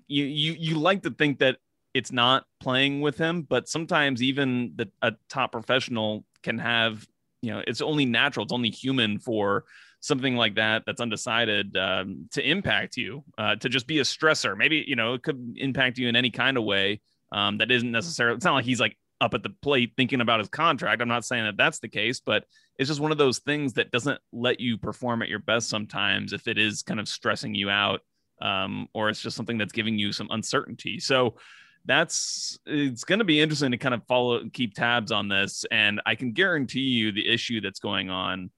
[0.08, 1.58] you, you, you like to think that
[1.94, 7.08] it's not playing with him, but sometimes even the a top professional can have,
[7.48, 9.64] you know, it's only natural, it's only human for
[10.02, 14.58] something like that that's undecided um, to impact you, uh, to just be a stressor.
[14.58, 17.00] Maybe you know it could impact you in any kind of way
[17.32, 18.36] um, that isn't necessarily.
[18.36, 21.02] It's not like he's like up at the plate thinking about his contract.
[21.02, 22.44] I'm not saying that that's the case, but
[22.78, 26.34] it's just one of those things that doesn't let you perform at your best sometimes
[26.34, 28.02] if it is kind of stressing you out
[28.42, 31.00] um, or it's just something that's giving you some uncertainty.
[31.00, 31.38] So
[31.88, 35.66] that's it's going to be interesting to kind of follow and keep tabs on this
[35.72, 38.52] and i can guarantee you the issue that's going on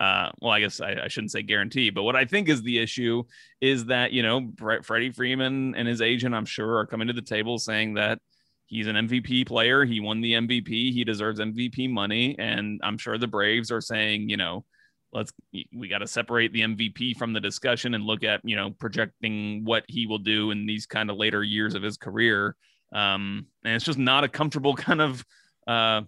[0.00, 2.78] uh, well, I guess I, I, shouldn't say guarantee, but what I think is the
[2.78, 3.22] issue
[3.60, 7.22] is that, you know, Freddie Freeman and his agent, I'm sure, are coming to the
[7.22, 8.18] table saying that
[8.66, 9.84] he's an MVP player.
[9.84, 10.92] He won the MVP.
[10.92, 12.36] He deserves MVP money.
[12.38, 14.64] And I'm sure the Braves are saying, you know,
[15.12, 15.32] let's,
[15.74, 19.64] we got to separate the MVP from the discussion and look at, you know, projecting
[19.64, 22.54] what he will do in these kind of later years of his career.
[22.92, 25.24] Um, and it's just not a comfortable kind of,
[25.66, 26.02] uh,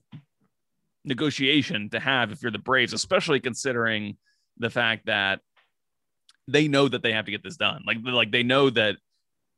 [1.05, 4.17] negotiation to have if you're the Braves, especially considering
[4.59, 5.41] the fact that
[6.47, 7.83] they know that they have to get this done.
[7.87, 8.97] Like, like they know that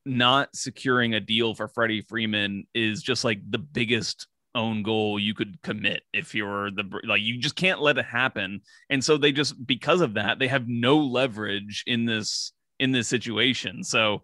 [0.07, 5.35] not securing a deal for Freddie Freeman is just like the biggest own goal you
[5.35, 9.31] could commit if you're the like you just can't let it happen and so they
[9.31, 14.23] just because of that they have no leverage in this in this situation so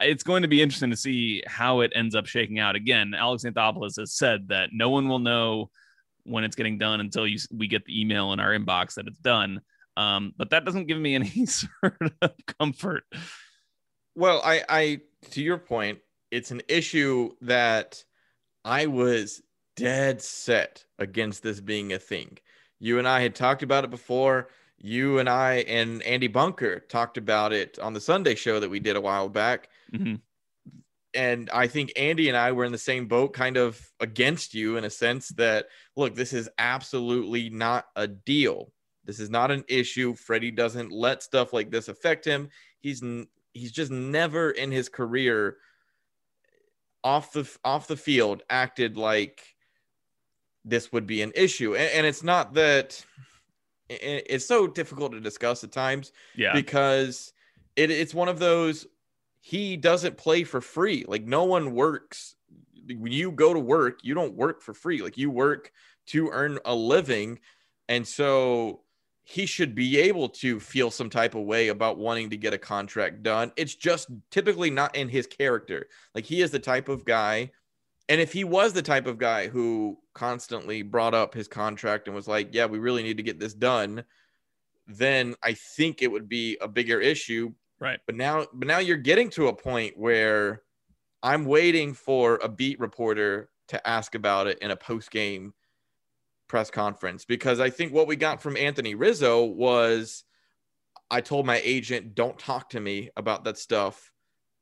[0.00, 3.44] it's going to be interesting to see how it ends up shaking out again alex
[3.44, 5.70] anthopoulos has said that no one will know
[6.24, 9.18] when it's getting done until you we get the email in our inbox that it's
[9.18, 9.60] done.
[9.96, 13.04] Um, but that doesn't give me any sort of comfort.
[14.16, 15.98] Well, I, I to your point,
[16.30, 18.02] it's an issue that
[18.64, 19.42] I was
[19.76, 22.38] dead set against this being a thing.
[22.80, 24.48] You and I had talked about it before.
[24.84, 28.80] You and I and Andy Bunker talked about it on the Sunday show that we
[28.80, 29.68] did a while back.
[29.92, 30.16] Mm-hmm
[31.14, 34.76] and I think Andy and I were in the same boat, kind of against you
[34.76, 35.66] in a sense that
[35.96, 38.72] look, this is absolutely not a deal.
[39.04, 40.14] This is not an issue.
[40.14, 42.50] Freddie doesn't let stuff like this affect him.
[42.80, 43.02] He's
[43.52, 45.58] he's just never in his career
[47.04, 49.54] off the off the field acted like
[50.64, 51.74] this would be an issue.
[51.76, 53.04] And, and it's not that
[54.00, 56.12] it's so difficult to discuss at times.
[56.36, 56.52] Yeah.
[56.52, 57.32] Because
[57.76, 58.86] it, it's one of those
[59.40, 61.04] he doesn't play for free.
[61.06, 62.34] Like no one works.
[62.86, 65.02] When you go to work, you don't work for free.
[65.02, 65.70] Like you work
[66.06, 67.40] to earn a living.
[67.88, 68.80] And so
[69.22, 72.58] he should be able to feel some type of way about wanting to get a
[72.58, 73.52] contract done.
[73.56, 75.88] It's just typically not in his character.
[76.14, 77.50] Like he is the type of guy.
[78.08, 82.14] And if he was the type of guy who constantly brought up his contract and
[82.14, 84.04] was like, yeah, we really need to get this done,
[84.86, 87.52] then I think it would be a bigger issue.
[87.80, 87.98] Right.
[88.06, 90.62] But now, but now you're getting to a point where
[91.22, 95.54] I'm waiting for a beat reporter to ask about it in a post game
[96.48, 100.24] press conference because I think what we got from Anthony Rizzo was
[101.10, 104.12] I told my agent, don't talk to me about that stuff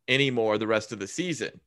[0.07, 1.61] anymore the rest of the season.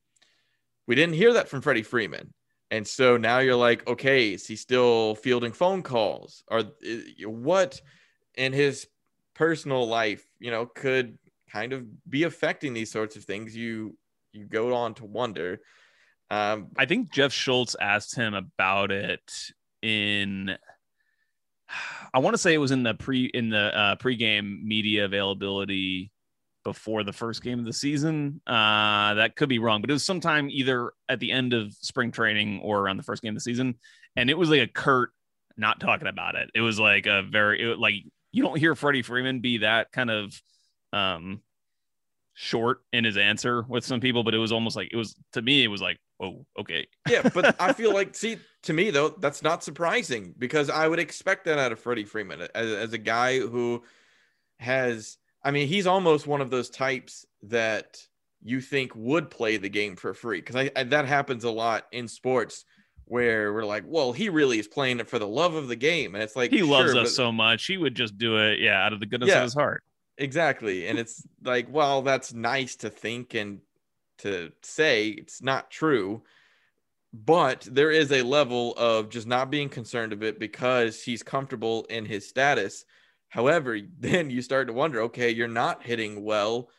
[0.87, 2.33] We didn't hear that from Freddie Freeman.
[2.71, 6.43] And so now you're like, okay, is he still fielding phone calls?
[6.47, 6.63] Or
[7.25, 7.79] what
[8.35, 8.87] in his
[9.35, 11.17] personal life, you know, could
[11.51, 13.97] kind of be affecting these sorts of things, you
[14.33, 15.61] you go on to wonder.
[16.29, 19.31] Um, I think Jeff Schultz asked him about it
[19.81, 20.57] in.
[22.13, 26.11] I want to say it was in the pre in the uh, pregame media availability
[26.65, 28.41] before the first game of the season.
[28.45, 32.11] Uh, that could be wrong, but it was sometime either at the end of spring
[32.11, 33.75] training or around the first game of the season,
[34.17, 35.11] and it was like a curt
[35.55, 36.49] not talking about it.
[36.53, 37.95] It was like a very it, like
[38.33, 40.41] you don't hear Freddie Freeman be that kind of
[40.91, 41.41] um
[42.33, 45.41] short in his answer with some people, but it was almost like it was to
[45.41, 46.87] me, it was like, oh, okay.
[47.09, 50.99] yeah, but I feel like, see, to me though, that's not surprising because I would
[50.99, 53.83] expect that out of Freddie Freeman as, as a guy who
[54.59, 57.99] has, I mean, he's almost one of those types that
[58.43, 61.85] you think would play the game for free because I, I, that happens a lot
[61.91, 62.65] in sports
[63.05, 66.15] where we're like, well, he really is playing it for the love of the game,
[66.15, 68.59] and it's like he sure, loves us but, so much, he would just do it,
[68.59, 69.37] yeah, out of the goodness yeah.
[69.37, 69.83] of his heart.
[70.17, 70.87] Exactly.
[70.87, 73.59] And it's like, well, that's nice to think and
[74.19, 75.09] to say.
[75.09, 76.23] It's not true.
[77.13, 81.85] But there is a level of just not being concerned of it because he's comfortable
[81.89, 82.85] in his status.
[83.35, 86.69] However, then you start to wonder okay, you're not hitting well.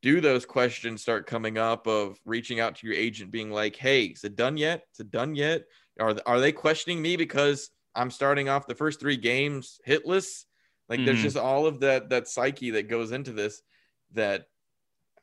[0.00, 4.04] Do those questions start coming up of reaching out to your agent, being like, hey,
[4.04, 4.84] is it done yet?
[4.92, 5.64] Is it done yet?
[5.98, 10.44] Are, are they questioning me because I'm starting off the first three games hitless?
[10.88, 11.06] Like mm-hmm.
[11.06, 13.62] there's just all of that that psyche that goes into this
[14.12, 14.44] that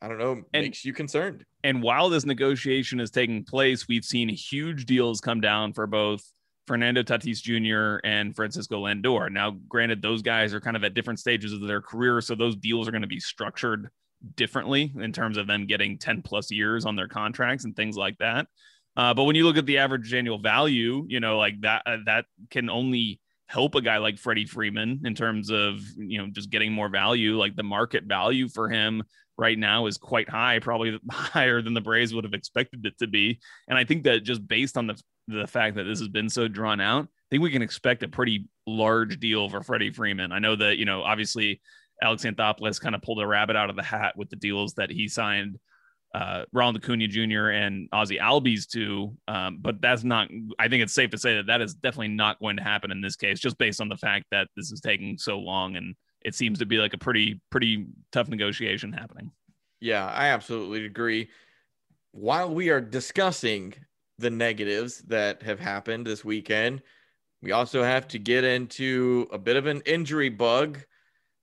[0.02, 1.46] I don't know and, makes you concerned.
[1.64, 6.24] And while this negotiation is taking place, we've seen huge deals come down for both
[6.72, 8.00] Fernando Tatis Jr.
[8.08, 9.30] and Francisco Lindor.
[9.30, 12.56] Now, granted, those guys are kind of at different stages of their career, so those
[12.56, 13.90] deals are going to be structured
[14.38, 18.18] differently in terms of them getting 10 plus years on their contracts and things like
[18.20, 18.48] that.
[18.96, 21.98] Uh, but when you look at the average annual value, you know, like that, uh,
[22.06, 26.52] that can only help a guy like Freddie Freeman in terms of, you know, just
[26.52, 27.38] getting more value.
[27.38, 29.04] Like the market value for him
[29.38, 33.08] right now is quite high, probably higher than the Braves would have expected it to
[33.08, 33.40] be.
[33.68, 36.48] And I think that just based on the, the fact that this has been so
[36.48, 40.32] drawn out, I think we can expect a pretty large deal for Freddie Freeman.
[40.32, 41.62] I know that, you know, obviously
[42.02, 44.92] Alex Anthopoulos kind of pulled a rabbit out of the hat with the deals that
[44.92, 45.58] he signed
[46.14, 47.50] uh, Ronald Acuna Jr.
[47.50, 50.30] and Ozzie Albies to, um, but that's not.
[50.60, 53.02] I think it's safe to say that that is definitely not going to happen in
[53.02, 56.36] this case, just based on the fact that this is taking so long, and it
[56.36, 59.32] seems to be like a pretty pretty tough negotiation happening.
[59.80, 61.30] Yeah, I absolutely agree.
[62.12, 63.74] While we are discussing
[64.20, 66.84] the negatives that have happened this weekend,
[67.42, 70.80] we also have to get into a bit of an injury bug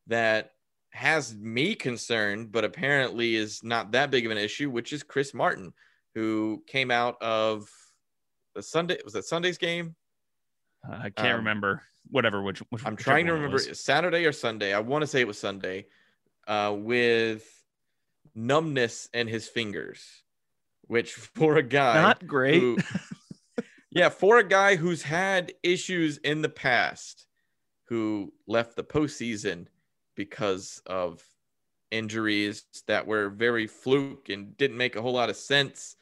[0.06, 0.52] that
[0.90, 5.34] has me concerned, but apparently is not that big of an issue, which is Chris
[5.34, 5.72] Martin,
[6.14, 7.68] who came out of
[8.54, 8.98] the Sunday.
[9.04, 9.96] Was that Sunday's game?
[10.86, 11.82] Uh, I can't um, remember.
[12.10, 12.42] Whatever.
[12.42, 14.72] Which, which I'm trying to remember Saturday or Sunday.
[14.72, 15.86] I want to say it was Sunday.
[16.46, 17.46] Uh, with
[18.34, 20.02] numbness in his fingers,
[20.82, 22.60] which for a guy not great.
[22.60, 22.78] Who,
[23.90, 27.26] yeah, for a guy who's had issues in the past,
[27.88, 29.66] who left the postseason
[30.14, 31.22] because of
[31.90, 35.96] injuries that were very fluke and didn't make a whole lot of sense.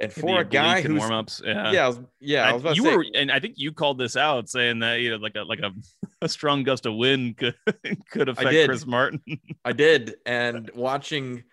[0.00, 3.38] And for a guy who's warm-ups, yeah, yeah, yeah, I, you say, were, and I
[3.38, 5.72] think you called this out, saying that you know, like a like a,
[6.22, 7.54] a strong gust of wind could
[8.10, 9.20] could affect Chris Martin.
[9.62, 11.44] I did, and watching,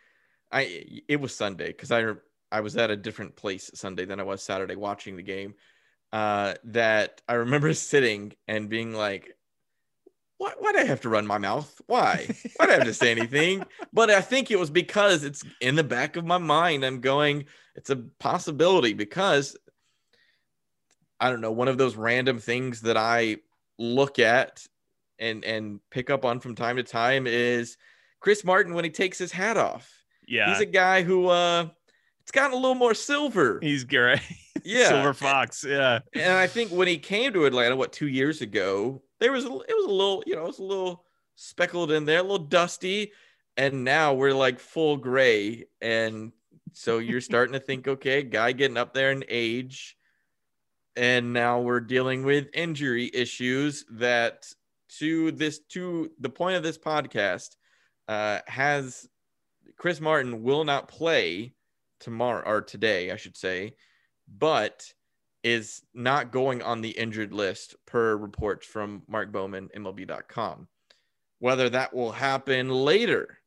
[0.49, 2.13] I it was Sunday because I
[2.51, 5.55] I was at a different place Sunday than I was Saturday watching the game.
[6.13, 9.36] Uh, that I remember sitting and being like,
[10.37, 11.81] why, why do I have to run my mouth?
[11.87, 12.27] Why?
[12.57, 13.63] Why do I have to say anything?
[13.93, 16.83] But I think it was because it's in the back of my mind.
[16.83, 17.45] I'm going,
[17.75, 19.57] it's a possibility because
[21.19, 23.37] I don't know, one of those random things that I
[23.79, 24.65] look at
[25.19, 27.77] and and pick up on from time to time is
[28.19, 29.91] Chris Martin when he takes his hat off.
[30.27, 30.49] Yeah.
[30.49, 31.69] He's a guy who uh
[32.21, 33.59] it's gotten a little more silver.
[33.61, 34.21] He's great.
[34.63, 34.89] Yeah.
[34.89, 35.63] silver fox.
[35.63, 35.99] Yeah.
[36.13, 39.47] And I think when he came to Atlanta, what, two years ago, there was a,
[39.47, 42.37] it was a little, you know, it was a little speckled in there, a little
[42.37, 43.11] dusty,
[43.55, 46.31] and now we're like full gray, and
[46.73, 49.97] so you're starting to think, okay, guy getting up there in age,
[50.95, 54.47] and now we're dealing with injury issues that
[54.99, 57.55] to this to the point of this podcast
[58.07, 59.07] uh, has
[59.77, 61.53] Chris Martin will not play
[61.99, 63.75] tomorrow or today, I should say,
[64.27, 64.91] but
[65.47, 70.67] is not going on the injured list per reports from Mark Bowman, MLB.com.
[71.39, 73.39] Whether that will happen later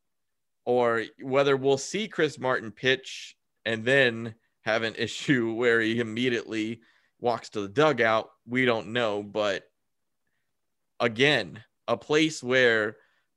[0.65, 3.37] or whether we'll see Chris Martin pitch
[3.67, 6.81] and then have an issue where he immediately
[7.21, 9.23] walks to the dugout, we don't know.
[9.23, 9.65] But
[11.01, 12.97] again, a place where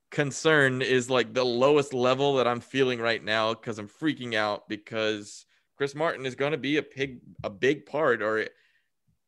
[0.09, 4.69] concern is like the lowest level that I'm feeling right now because I'm freaking out
[4.69, 5.45] because
[5.77, 8.47] Chris Martin is going to be a big a big part or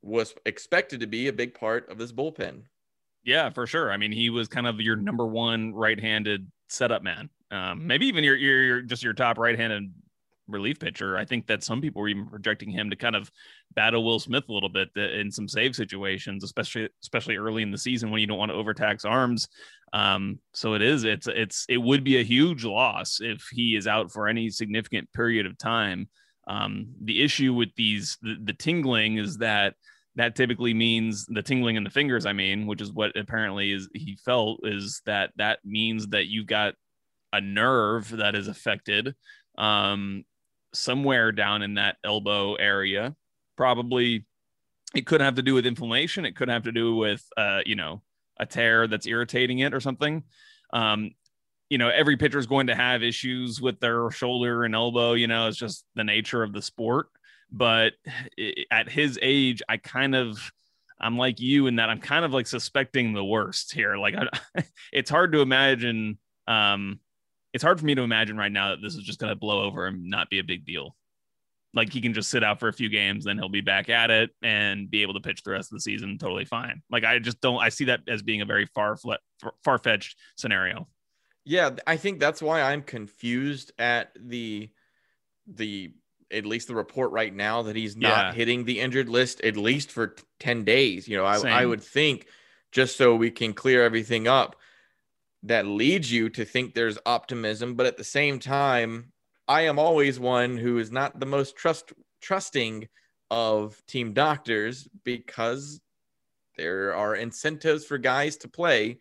[0.01, 2.63] was expected to be a big part of this bullpen.
[3.23, 3.91] Yeah, for sure.
[3.91, 7.29] I mean, he was kind of your number one right-handed setup man.
[7.49, 9.91] Um, maybe even your, your, your just your top right-handed
[10.47, 11.17] relief pitcher.
[11.17, 13.31] I think that some people were even projecting him to kind of
[13.73, 17.77] battle Will Smith a little bit in some save situations, especially especially early in the
[17.77, 19.47] season when you don't want to overtax arms.
[19.93, 23.87] Um, so it is it's it's it would be a huge loss if he is
[23.87, 26.09] out for any significant period of time.
[26.47, 29.75] Um, the issue with these the, the tingling is that
[30.15, 33.89] that typically means the tingling in the fingers i mean which is what apparently is
[33.93, 36.75] he felt is that that means that you've got
[37.33, 39.13] a nerve that is affected
[39.57, 40.23] um,
[40.73, 43.15] somewhere down in that elbow area.
[43.57, 44.25] Probably
[44.95, 46.25] it could have to do with inflammation.
[46.25, 48.01] It could have to do with uh, you know
[48.39, 50.23] a tear that's irritating it or something.
[50.73, 51.11] Um,
[51.69, 55.27] you know every pitcher is going to have issues with their shoulder and elbow you
[55.27, 57.07] know it's just the nature of the sport
[57.51, 57.93] but
[58.71, 60.51] at his age, I kind of
[60.99, 63.97] I'm like you in that I'm kind of like suspecting the worst here.
[63.97, 66.19] Like I, it's hard to imagine.
[66.47, 66.99] Um,
[67.53, 69.63] it's hard for me to imagine right now that this is just going to blow
[69.63, 70.95] over and not be a big deal.
[71.73, 74.09] Like he can just sit out for a few games, then he'll be back at
[74.09, 76.81] it and be able to pitch the rest of the season totally fine.
[76.89, 77.61] Like I just don't.
[77.61, 78.97] I see that as being a very far
[79.63, 80.87] far fetched scenario.
[81.45, 84.69] Yeah, I think that's why I'm confused at the
[85.47, 85.93] the
[86.31, 88.33] at least the report right now that he's not yeah.
[88.33, 91.07] hitting the injured list at least for 10 days.
[91.07, 92.25] You know, I, I would think
[92.71, 94.55] just so we can clear everything up,
[95.43, 97.75] that leads you to think there's optimism.
[97.75, 99.11] But at the same time,
[99.47, 102.87] I am always one who is not the most trust trusting
[103.29, 105.79] of team doctors because
[106.57, 108.97] there are incentives for guys to play.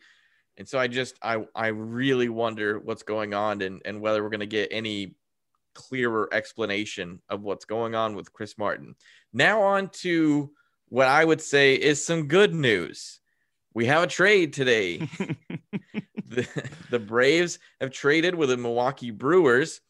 [0.56, 4.30] And so I just I I really wonder what's going on and, and whether we're
[4.30, 5.14] gonna get any
[5.74, 8.94] clearer explanation of what's going on with Chris Martin.
[9.32, 10.50] Now on to
[10.88, 13.20] what I would say is some good news.
[13.74, 14.98] We have a trade today.
[16.28, 16.46] the,
[16.90, 19.80] the Braves have traded with the Milwaukee Brewers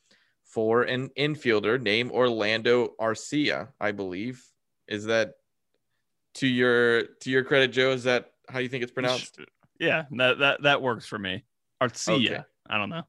[0.43, 4.43] for an infielder named Orlando Arcia, I believe.
[4.89, 5.35] Is that
[6.35, 7.91] to your to your credit, Joe?
[7.91, 9.39] Is that how you think it's pronounced?
[9.79, 11.45] Yeah, that that, that works for me.
[11.83, 12.27] Arcia.
[12.27, 12.41] Okay.
[12.69, 13.03] I don't know.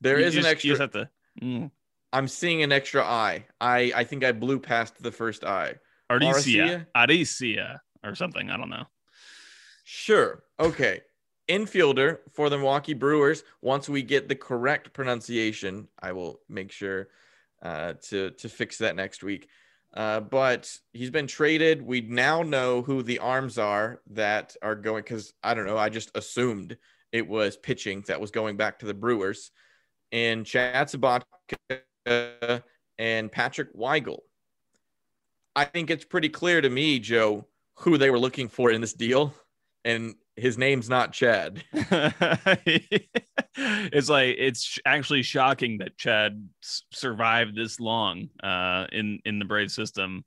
[0.00, 0.70] There you is just, an extra.
[0.70, 1.08] You have to.
[1.40, 1.70] Mm.
[2.12, 3.46] I'm seeing an extra I.
[3.60, 5.74] I I think I blew past the first I.
[6.10, 6.86] Arcia.
[6.96, 8.50] Arcia or something.
[8.50, 8.84] I don't know.
[9.84, 10.42] Sure.
[10.58, 11.02] Okay.
[11.48, 13.44] Infielder for the Milwaukee Brewers.
[13.62, 17.08] Once we get the correct pronunciation, I will make sure
[17.62, 19.48] uh, to to fix that next week.
[19.96, 21.80] Uh, but he's been traded.
[21.80, 25.78] We now know who the arms are that are going because I don't know.
[25.78, 26.76] I just assumed
[27.12, 29.50] it was pitching that was going back to the Brewers.
[30.12, 32.62] And Chad Sobotka
[32.98, 34.18] and Patrick Weigel.
[35.56, 38.92] I think it's pretty clear to me, Joe, who they were looking for in this
[38.92, 39.34] deal.
[39.86, 41.64] And his name's not Chad.
[43.56, 46.48] it's like it's actually shocking that Chad
[46.92, 50.24] survived this long uh, in in the Brave system.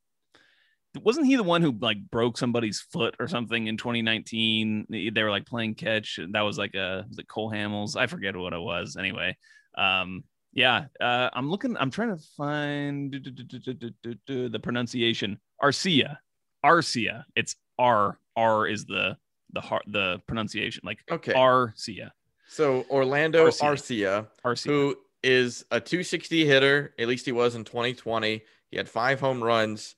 [1.03, 4.88] Wasn't he the one who like broke somebody's foot or something in 2019?
[4.89, 6.20] They were like playing catch.
[6.32, 7.95] That was like a was it Cole Hamels?
[7.95, 8.97] I forget what it was.
[8.97, 9.38] Anyway,
[9.78, 11.78] um, yeah, uh, I'm looking.
[11.78, 13.14] I'm trying to find
[14.26, 15.39] the pronunciation.
[15.62, 16.18] Arcia,
[16.66, 17.26] Arcia.
[17.36, 18.18] It's R.
[18.36, 19.16] R is the
[19.52, 22.12] the the pronunciation like okay Arcia.
[22.47, 28.41] So Orlando Arcia, Arcia, who is a 260 hitter, at least he was in 2020.
[28.72, 29.95] He had five home runs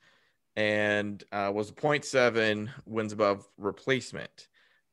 [0.55, 4.47] and uh, was a 0.7 wins above replacement.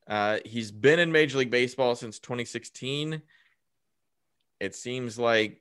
[0.07, 3.21] Uh, he's been in Major League Baseball since 2016.
[4.61, 5.61] It seems like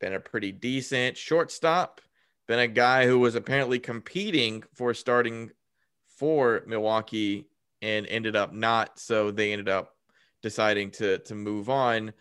[0.00, 2.00] been a pretty decent shortstop.
[2.46, 5.50] Been a guy who was apparently competing for starting
[6.06, 7.48] for Milwaukee
[7.84, 8.98] and ended up not.
[8.98, 9.94] So they ended up
[10.42, 12.12] deciding to to move on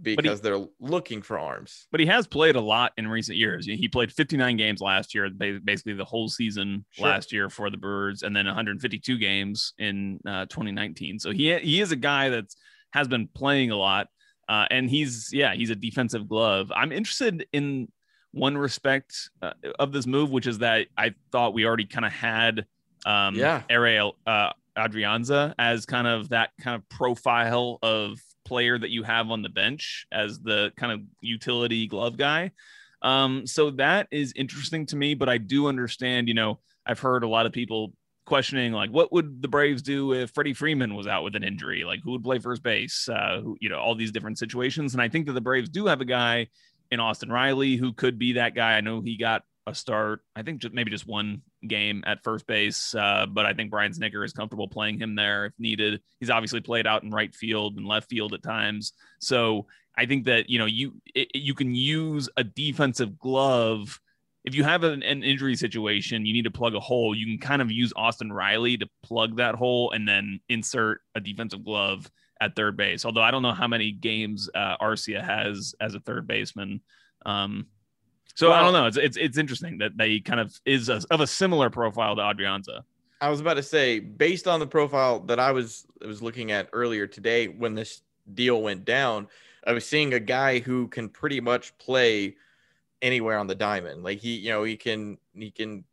[0.00, 1.86] because he, they're looking for arms.
[1.90, 3.66] But he has played a lot in recent years.
[3.66, 7.06] He played 59 games last year, basically the whole season sure.
[7.06, 11.18] last year for the Birds, and then 152 games in uh, 2019.
[11.18, 12.46] So he he is a guy that
[12.92, 14.08] has been playing a lot,
[14.48, 16.72] uh, and he's yeah he's a defensive glove.
[16.74, 17.88] I'm interested in
[18.32, 22.12] one respect uh, of this move, which is that I thought we already kind of
[22.12, 22.66] had
[23.04, 28.90] um, yeah Ariel uh, Adrianza as kind of that kind of profile of player that
[28.90, 32.50] you have on the bench as the kind of utility glove guy.
[33.02, 37.24] Um, so that is interesting to me, but I do understand, you know, I've heard
[37.24, 37.92] a lot of people
[38.24, 41.84] questioning like what would the Braves do if Freddie Freeman was out with an injury?
[41.84, 43.08] Like who would play first base?
[43.08, 44.94] Uh, who, you know, all these different situations.
[44.94, 46.48] And I think that the Braves do have a guy
[46.90, 48.76] in Austin Riley who could be that guy.
[48.76, 50.20] I know he got a start.
[50.36, 53.92] I think just maybe just one game at first base, uh, but I think Brian
[53.92, 56.00] Snitker is comfortable playing him there if needed.
[56.20, 60.24] He's obviously played out in right field and left field at times, so I think
[60.24, 64.00] that you know you it, you can use a defensive glove.
[64.44, 67.14] If you have an, an, injury situation, you need to plug a hole.
[67.14, 71.20] You can kind of use Austin Riley to plug that hole and then insert a
[71.20, 72.10] defensive glove
[72.40, 73.04] at third base.
[73.04, 76.80] Although I don't know how many games uh, Arcia has as a third baseman.
[77.24, 77.66] Um,
[78.34, 78.86] so well, I don't know.
[78.86, 82.22] It's, it's it's interesting that they kind of is a, of a similar profile to
[82.22, 82.82] Adrianza.
[83.20, 86.68] I was about to say, based on the profile that I was was looking at
[86.72, 88.02] earlier today, when this
[88.34, 89.28] deal went down,
[89.66, 92.36] I was seeing a guy who can pretty much play
[93.00, 94.02] anywhere on the diamond.
[94.02, 95.84] Like he, you know, he can he can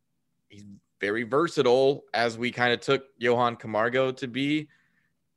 [0.50, 0.66] he's
[1.02, 4.68] very versatile, as we kind of took Johan Camargo to be,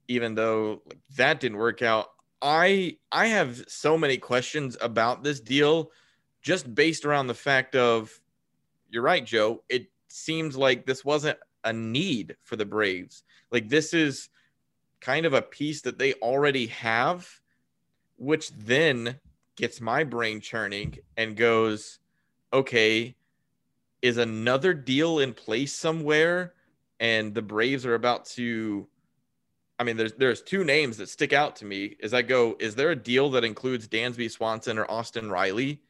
[0.09, 0.83] even though
[1.17, 2.09] that didn't work out.
[2.41, 5.91] I I have so many questions about this deal
[6.43, 8.21] just based around the fact of
[8.91, 9.63] you're right, Joe.
[9.69, 13.25] It seems like this wasn't a need for the Braves.
[13.51, 14.29] Like this is
[15.01, 17.29] kind of a piece that they already have,
[18.17, 19.19] which then
[19.57, 21.99] gets my brain churning and goes,
[22.53, 23.15] okay,
[24.03, 26.55] is another deal in place somewhere?
[27.01, 28.87] And the Braves are about to.
[29.79, 32.57] I mean, there's there's two names that stick out to me as I go.
[32.61, 35.81] Is there a deal that includes Dansby Swanson or Austin Riley?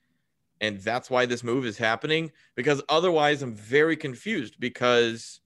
[0.62, 5.40] And that's why this move is happening because otherwise I'm very confused because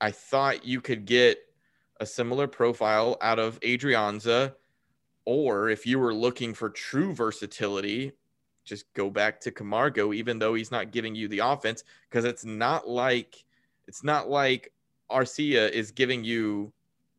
[0.00, 1.38] I thought you could get
[2.00, 4.54] a similar profile out of Adrianza
[5.26, 8.12] or if you were looking for true versatility
[8.64, 12.44] just go back to Camargo, even though he's not giving you the offense, because it's
[12.44, 13.44] not like
[13.86, 14.72] it's not like
[15.10, 16.72] Arcia is giving you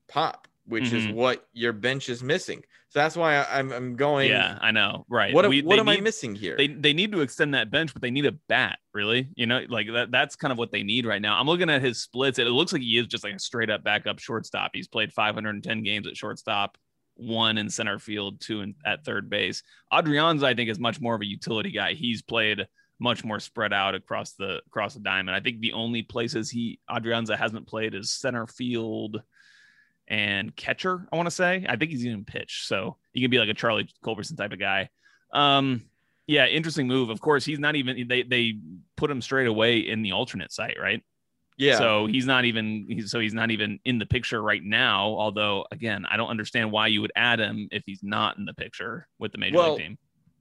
[0.08, 0.96] pop, which mm-hmm.
[0.96, 2.64] is what your bench is missing.
[2.90, 4.30] So that's why I, am I'm, I'm going.
[4.30, 5.06] Yeah, I know.
[5.10, 5.34] Right.
[5.34, 6.56] What, we, what am need, I missing here?
[6.58, 8.80] They they need to extend that bench, but they need a bat.
[8.94, 10.12] Really, you know, like that.
[10.12, 11.40] That's kind of what they need right now.
[11.40, 12.40] I'm looking at his splits.
[12.40, 14.72] and It looks like he is just like a straight up backup shortstop.
[14.74, 16.78] He's played 510 games at shortstop
[17.16, 19.64] one in center field, two in, at third base.
[19.92, 21.94] Adrianza, I think, is much more of a utility guy.
[21.94, 22.68] He's played
[23.00, 25.36] much more spread out across the across the diamond.
[25.36, 29.22] I think the only places he Adrianza hasn't played is center field
[30.08, 31.08] and catcher.
[31.12, 31.66] I want to say.
[31.68, 34.60] I think he's even pitch, so he can be like a Charlie Culberson type of
[34.60, 34.90] guy.
[35.34, 35.84] Um,
[36.28, 37.10] yeah, interesting move.
[37.10, 38.08] Of course, he's not even.
[38.08, 38.54] They they
[38.96, 41.04] put him straight away in the alternate site, right?
[41.58, 41.78] Yeah.
[41.78, 45.08] So he's not even he's so he's not even in the picture right now.
[45.08, 48.54] Although again, I don't understand why you would add him if he's not in the
[48.54, 49.98] picture with the major well, league team.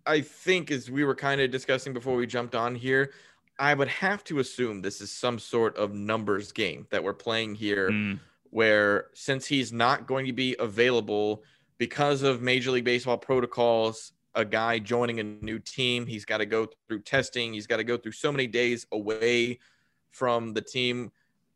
[0.06, 3.12] I think as we were kind of discussing before we jumped on here,
[3.58, 7.54] I would have to assume this is some sort of numbers game that we're playing
[7.54, 8.18] here, mm.
[8.54, 11.42] Where since he's not going to be available
[11.76, 16.46] because of Major League Baseball protocols, a guy joining a new team, he's got to
[16.46, 19.58] go through testing, he's got to go through so many days away
[20.12, 21.10] from the team,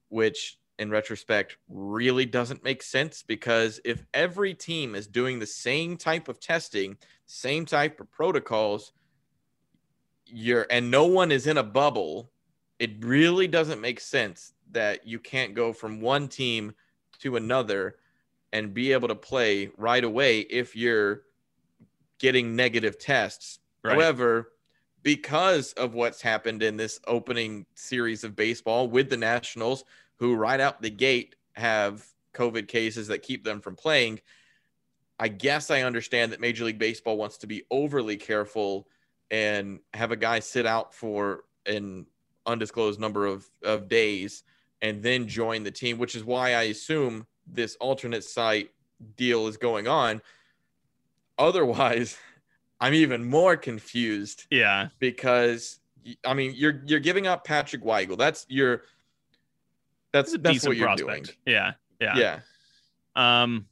[0.09, 5.97] which in retrospect really doesn't make sense because if every team is doing the same
[5.97, 6.97] type of testing,
[7.27, 8.93] same type of protocols,
[10.27, 12.33] you're and no one is in a bubble,
[12.81, 16.75] it really doesn't make sense that you can't go from one team
[17.21, 17.97] to another
[18.53, 21.23] and be able to play right away if you're
[22.19, 23.59] getting negative tests.
[23.83, 23.95] Right.
[23.95, 24.53] However,
[25.03, 29.85] because of what's happened in this opening series of baseball with the Nationals,
[30.16, 32.05] who right out the gate have
[32.35, 34.21] COVID cases that keep them from playing.
[35.19, 38.89] I guess I understand that Major League Baseball wants to be overly careful
[39.31, 42.07] and have a guy sit out for an
[42.47, 44.45] undisclosed number of, of days
[44.83, 48.70] and then join the team, which is why I assume this alternate site
[49.16, 50.22] deal is going on.
[51.39, 52.16] Otherwise,
[52.81, 54.47] I'm even more confused.
[54.51, 54.89] Yeah.
[54.99, 55.81] Because
[56.24, 58.16] I mean, you're you're giving up Patrick Weigel.
[58.16, 58.83] That's your
[60.12, 61.26] that's that's what you're prospect.
[61.26, 61.37] doing.
[61.47, 61.72] Yeah.
[62.01, 62.16] Yeah.
[62.16, 63.43] Yeah.
[63.43, 63.66] Um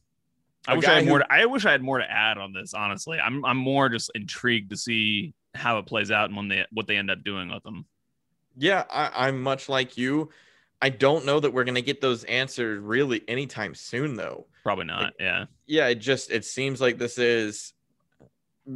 [0.68, 2.38] I a wish I had who, more to, I wish I had more to add
[2.38, 3.18] on this, honestly.
[3.18, 6.86] I'm I'm more just intrigued to see how it plays out and when they what
[6.86, 7.86] they end up doing with them.
[8.58, 10.30] Yeah, I, I'm much like you.
[10.82, 14.46] I don't know that we're gonna get those answers really anytime soon though.
[14.62, 15.02] Probably not.
[15.02, 15.44] Like, yeah.
[15.66, 17.72] Yeah, it just it seems like this is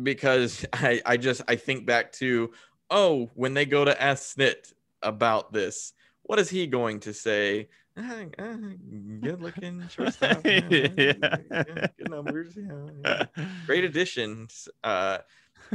[0.03, 2.53] because I, I just I think back to
[2.91, 4.73] oh when they go to ask Snit
[5.03, 5.93] about this,
[6.23, 7.69] what is he going to say?
[7.97, 10.77] Good looking shortstop, yeah.
[10.97, 13.25] good numbers, yeah,
[13.67, 14.69] great additions.
[14.83, 15.19] Uh,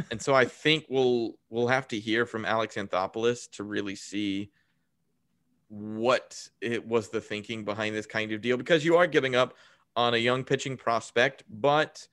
[0.09, 4.49] and so I think we'll we'll have to hear from Alex Anthopoulos to really see
[5.69, 9.55] what it was the thinking behind this kind of deal because you are giving up
[9.95, 12.07] on a young pitching prospect, but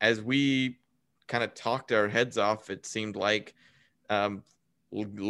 [0.00, 0.76] as we
[1.26, 2.70] kind of talked our heads off.
[2.70, 3.54] It seemed like
[4.10, 4.42] um,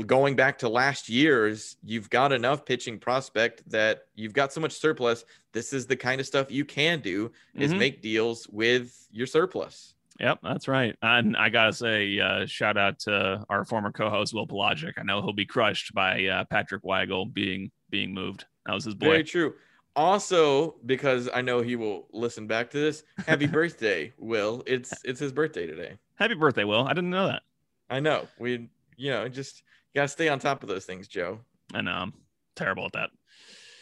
[0.06, 4.72] going back to last year's, you've got enough pitching prospect that you've got so much
[4.72, 5.24] surplus.
[5.52, 7.78] This is the kind of stuff you can do is mm-hmm.
[7.78, 9.93] make deals with your surplus.
[10.20, 10.96] Yep, that's right.
[11.02, 14.94] And I gotta say, uh, shout out to our former co-host Will Pelagic.
[14.96, 18.44] I know he'll be crushed by uh, Patrick Weigel being being moved.
[18.66, 19.06] That was his boy.
[19.06, 19.54] Very true.
[19.96, 24.62] Also, because I know he will listen back to this, happy birthday, Will.
[24.66, 25.98] It's it's his birthday today.
[26.16, 26.86] Happy birthday, Will.
[26.86, 27.42] I didn't know that.
[27.90, 28.28] I know.
[28.38, 29.62] We you know, just
[29.94, 31.40] gotta stay on top of those things, Joe.
[31.72, 31.92] I know.
[31.92, 32.12] I'm
[32.54, 33.10] terrible at that.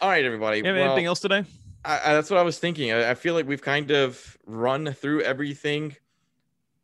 [0.00, 0.62] All right, everybody.
[0.62, 1.44] Well, anything else today?
[1.84, 2.92] I, I, that's what I was thinking.
[2.92, 5.96] I, I feel like we've kind of run through everything.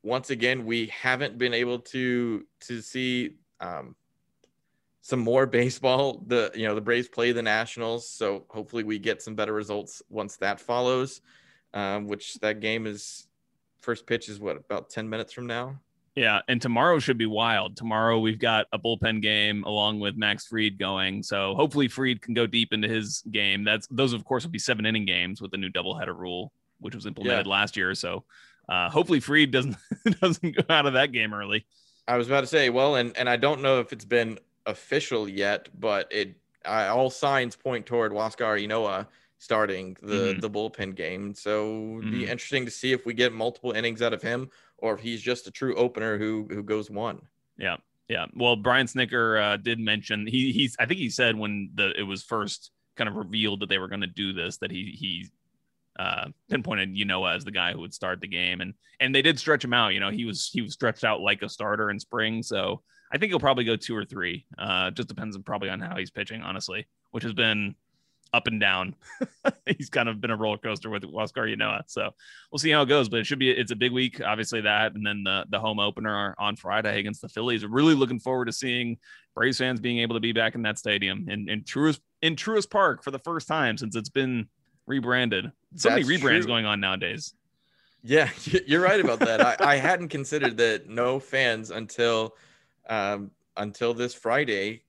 [0.03, 3.95] Once again, we haven't been able to to see um,
[5.01, 6.23] some more baseball.
[6.27, 10.03] The you know the Braves play the Nationals, so hopefully we get some better results
[10.09, 11.21] once that follows.
[11.75, 13.29] Um, which that game is
[13.81, 15.79] first pitch is what about ten minutes from now.
[16.19, 17.77] Yeah, and tomorrow should be wild.
[17.77, 21.23] Tomorrow we've got a bullpen game along with Max Fried going.
[21.23, 23.63] So hopefully Fried can go deep into his game.
[23.63, 26.97] That's those of course will be seven inning games with the new doubleheader rule, which
[26.97, 27.53] was implemented yeah.
[27.53, 27.95] last year.
[27.95, 28.25] So
[28.69, 29.77] uh, hopefully Fried doesn't
[30.21, 31.67] doesn't go out of that game early.
[32.07, 35.29] I was about to say, well, and and I don't know if it's been official
[35.29, 39.07] yet, but it all signs point toward Huascar Ynoa
[39.39, 40.41] starting the mm-hmm.
[40.41, 41.35] the bullpen game.
[41.35, 42.31] So it'd be mm-hmm.
[42.31, 45.47] interesting to see if we get multiple innings out of him or if he's just
[45.47, 47.23] a true opener who who goes one.
[47.57, 47.77] Yeah.
[48.09, 48.27] Yeah.
[48.35, 52.03] Well, Brian Snitker uh, did mention he he's I think he said when the it
[52.05, 55.29] was first kind of revealed that they were going to do this that he he
[55.99, 59.39] uh, pinpointed Ynoa as the guy who would start the game, and and they did
[59.39, 59.95] stretch him out.
[59.95, 62.83] You know, he was he was stretched out like a starter in spring, so
[63.13, 64.47] I think he'll probably go two or three.
[64.59, 67.75] Uh, just depends on probably on how he's pitching, honestly, which has been
[68.33, 68.95] up and down.
[69.67, 71.83] he's kind of been a roller coaster with Huascar Ynoa.
[71.87, 72.11] So
[72.53, 73.09] we'll see how it goes.
[73.09, 75.79] But it should be it's a big week, obviously that, and then the the home
[75.79, 77.65] opener on Friday against the Phillies.
[77.65, 78.99] Really looking forward to seeing
[79.35, 82.71] Braves fans being able to be back in that stadium in, in Truist in Truist
[82.71, 84.49] Park for the first time since it's been
[84.89, 85.53] rebranded.
[85.77, 86.47] So That's many rebrands true.
[86.49, 87.35] going on nowadays.
[88.03, 88.31] Yeah,
[88.67, 89.41] you're right about that.
[89.41, 92.35] I, I hadn't considered that no fans until
[92.89, 94.83] um, until this Friday,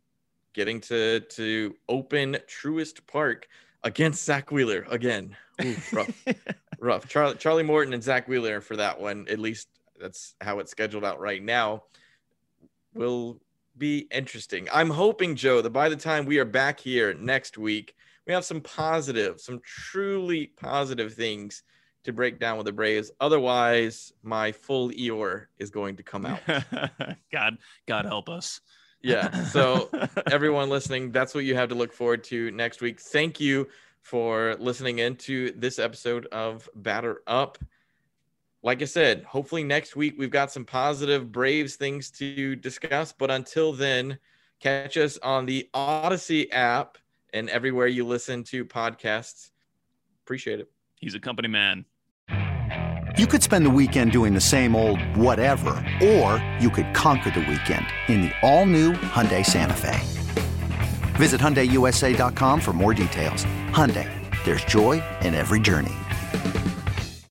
[0.54, 3.48] getting to to open Truist Park
[3.84, 5.36] against Zack Wheeler again.
[5.64, 6.26] Ooh, rough,
[6.80, 7.08] rough.
[7.08, 9.28] Charlie Charlie Morton and Zack Wheeler for that one.
[9.30, 9.68] At least
[10.00, 11.84] that's how it's scheduled out right now.
[12.94, 13.40] Will
[13.78, 14.68] be interesting.
[14.72, 17.96] I'm hoping, Joe, that by the time we are back here next week,
[18.30, 21.64] we have some positive, some truly positive things
[22.04, 23.10] to break down with the Braves.
[23.20, 26.40] Otherwise, my full Eeyore is going to come out.
[27.32, 27.58] God,
[27.88, 28.62] God help us.
[29.02, 29.46] Yeah.
[29.46, 29.90] So,
[30.32, 33.00] everyone listening, that's what you have to look forward to next week.
[33.00, 33.68] Thank you
[34.04, 37.58] for listening in to this episode of Batter Up.
[38.62, 43.12] Like I said, hopefully next week we've got some positive Braves things to discuss.
[43.12, 44.20] But until then,
[44.60, 47.00] catch us on the Odyssey app
[47.34, 49.52] and everywhere you listen to podcasts.
[50.26, 50.72] Appreciate it.
[50.96, 51.86] He's a company man.
[53.18, 55.72] You could spend the weekend doing the same old whatever,
[56.02, 60.00] or you could conquer the weekend in the all-new Hyundai Santa Fe.
[61.18, 63.46] Visit HyundaiUSA.com for more details.
[63.72, 64.10] Hyundai,
[64.46, 65.96] there's joy in every journey.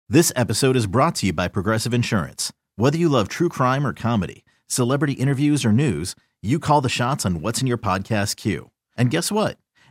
[0.08, 2.52] This episode is brought to you by Progressive Insurance.
[2.76, 7.24] Whether you love true crime or comedy, celebrity interviews or news, you call the shots
[7.24, 8.70] on what's in your podcast queue.
[8.96, 9.58] And guess what?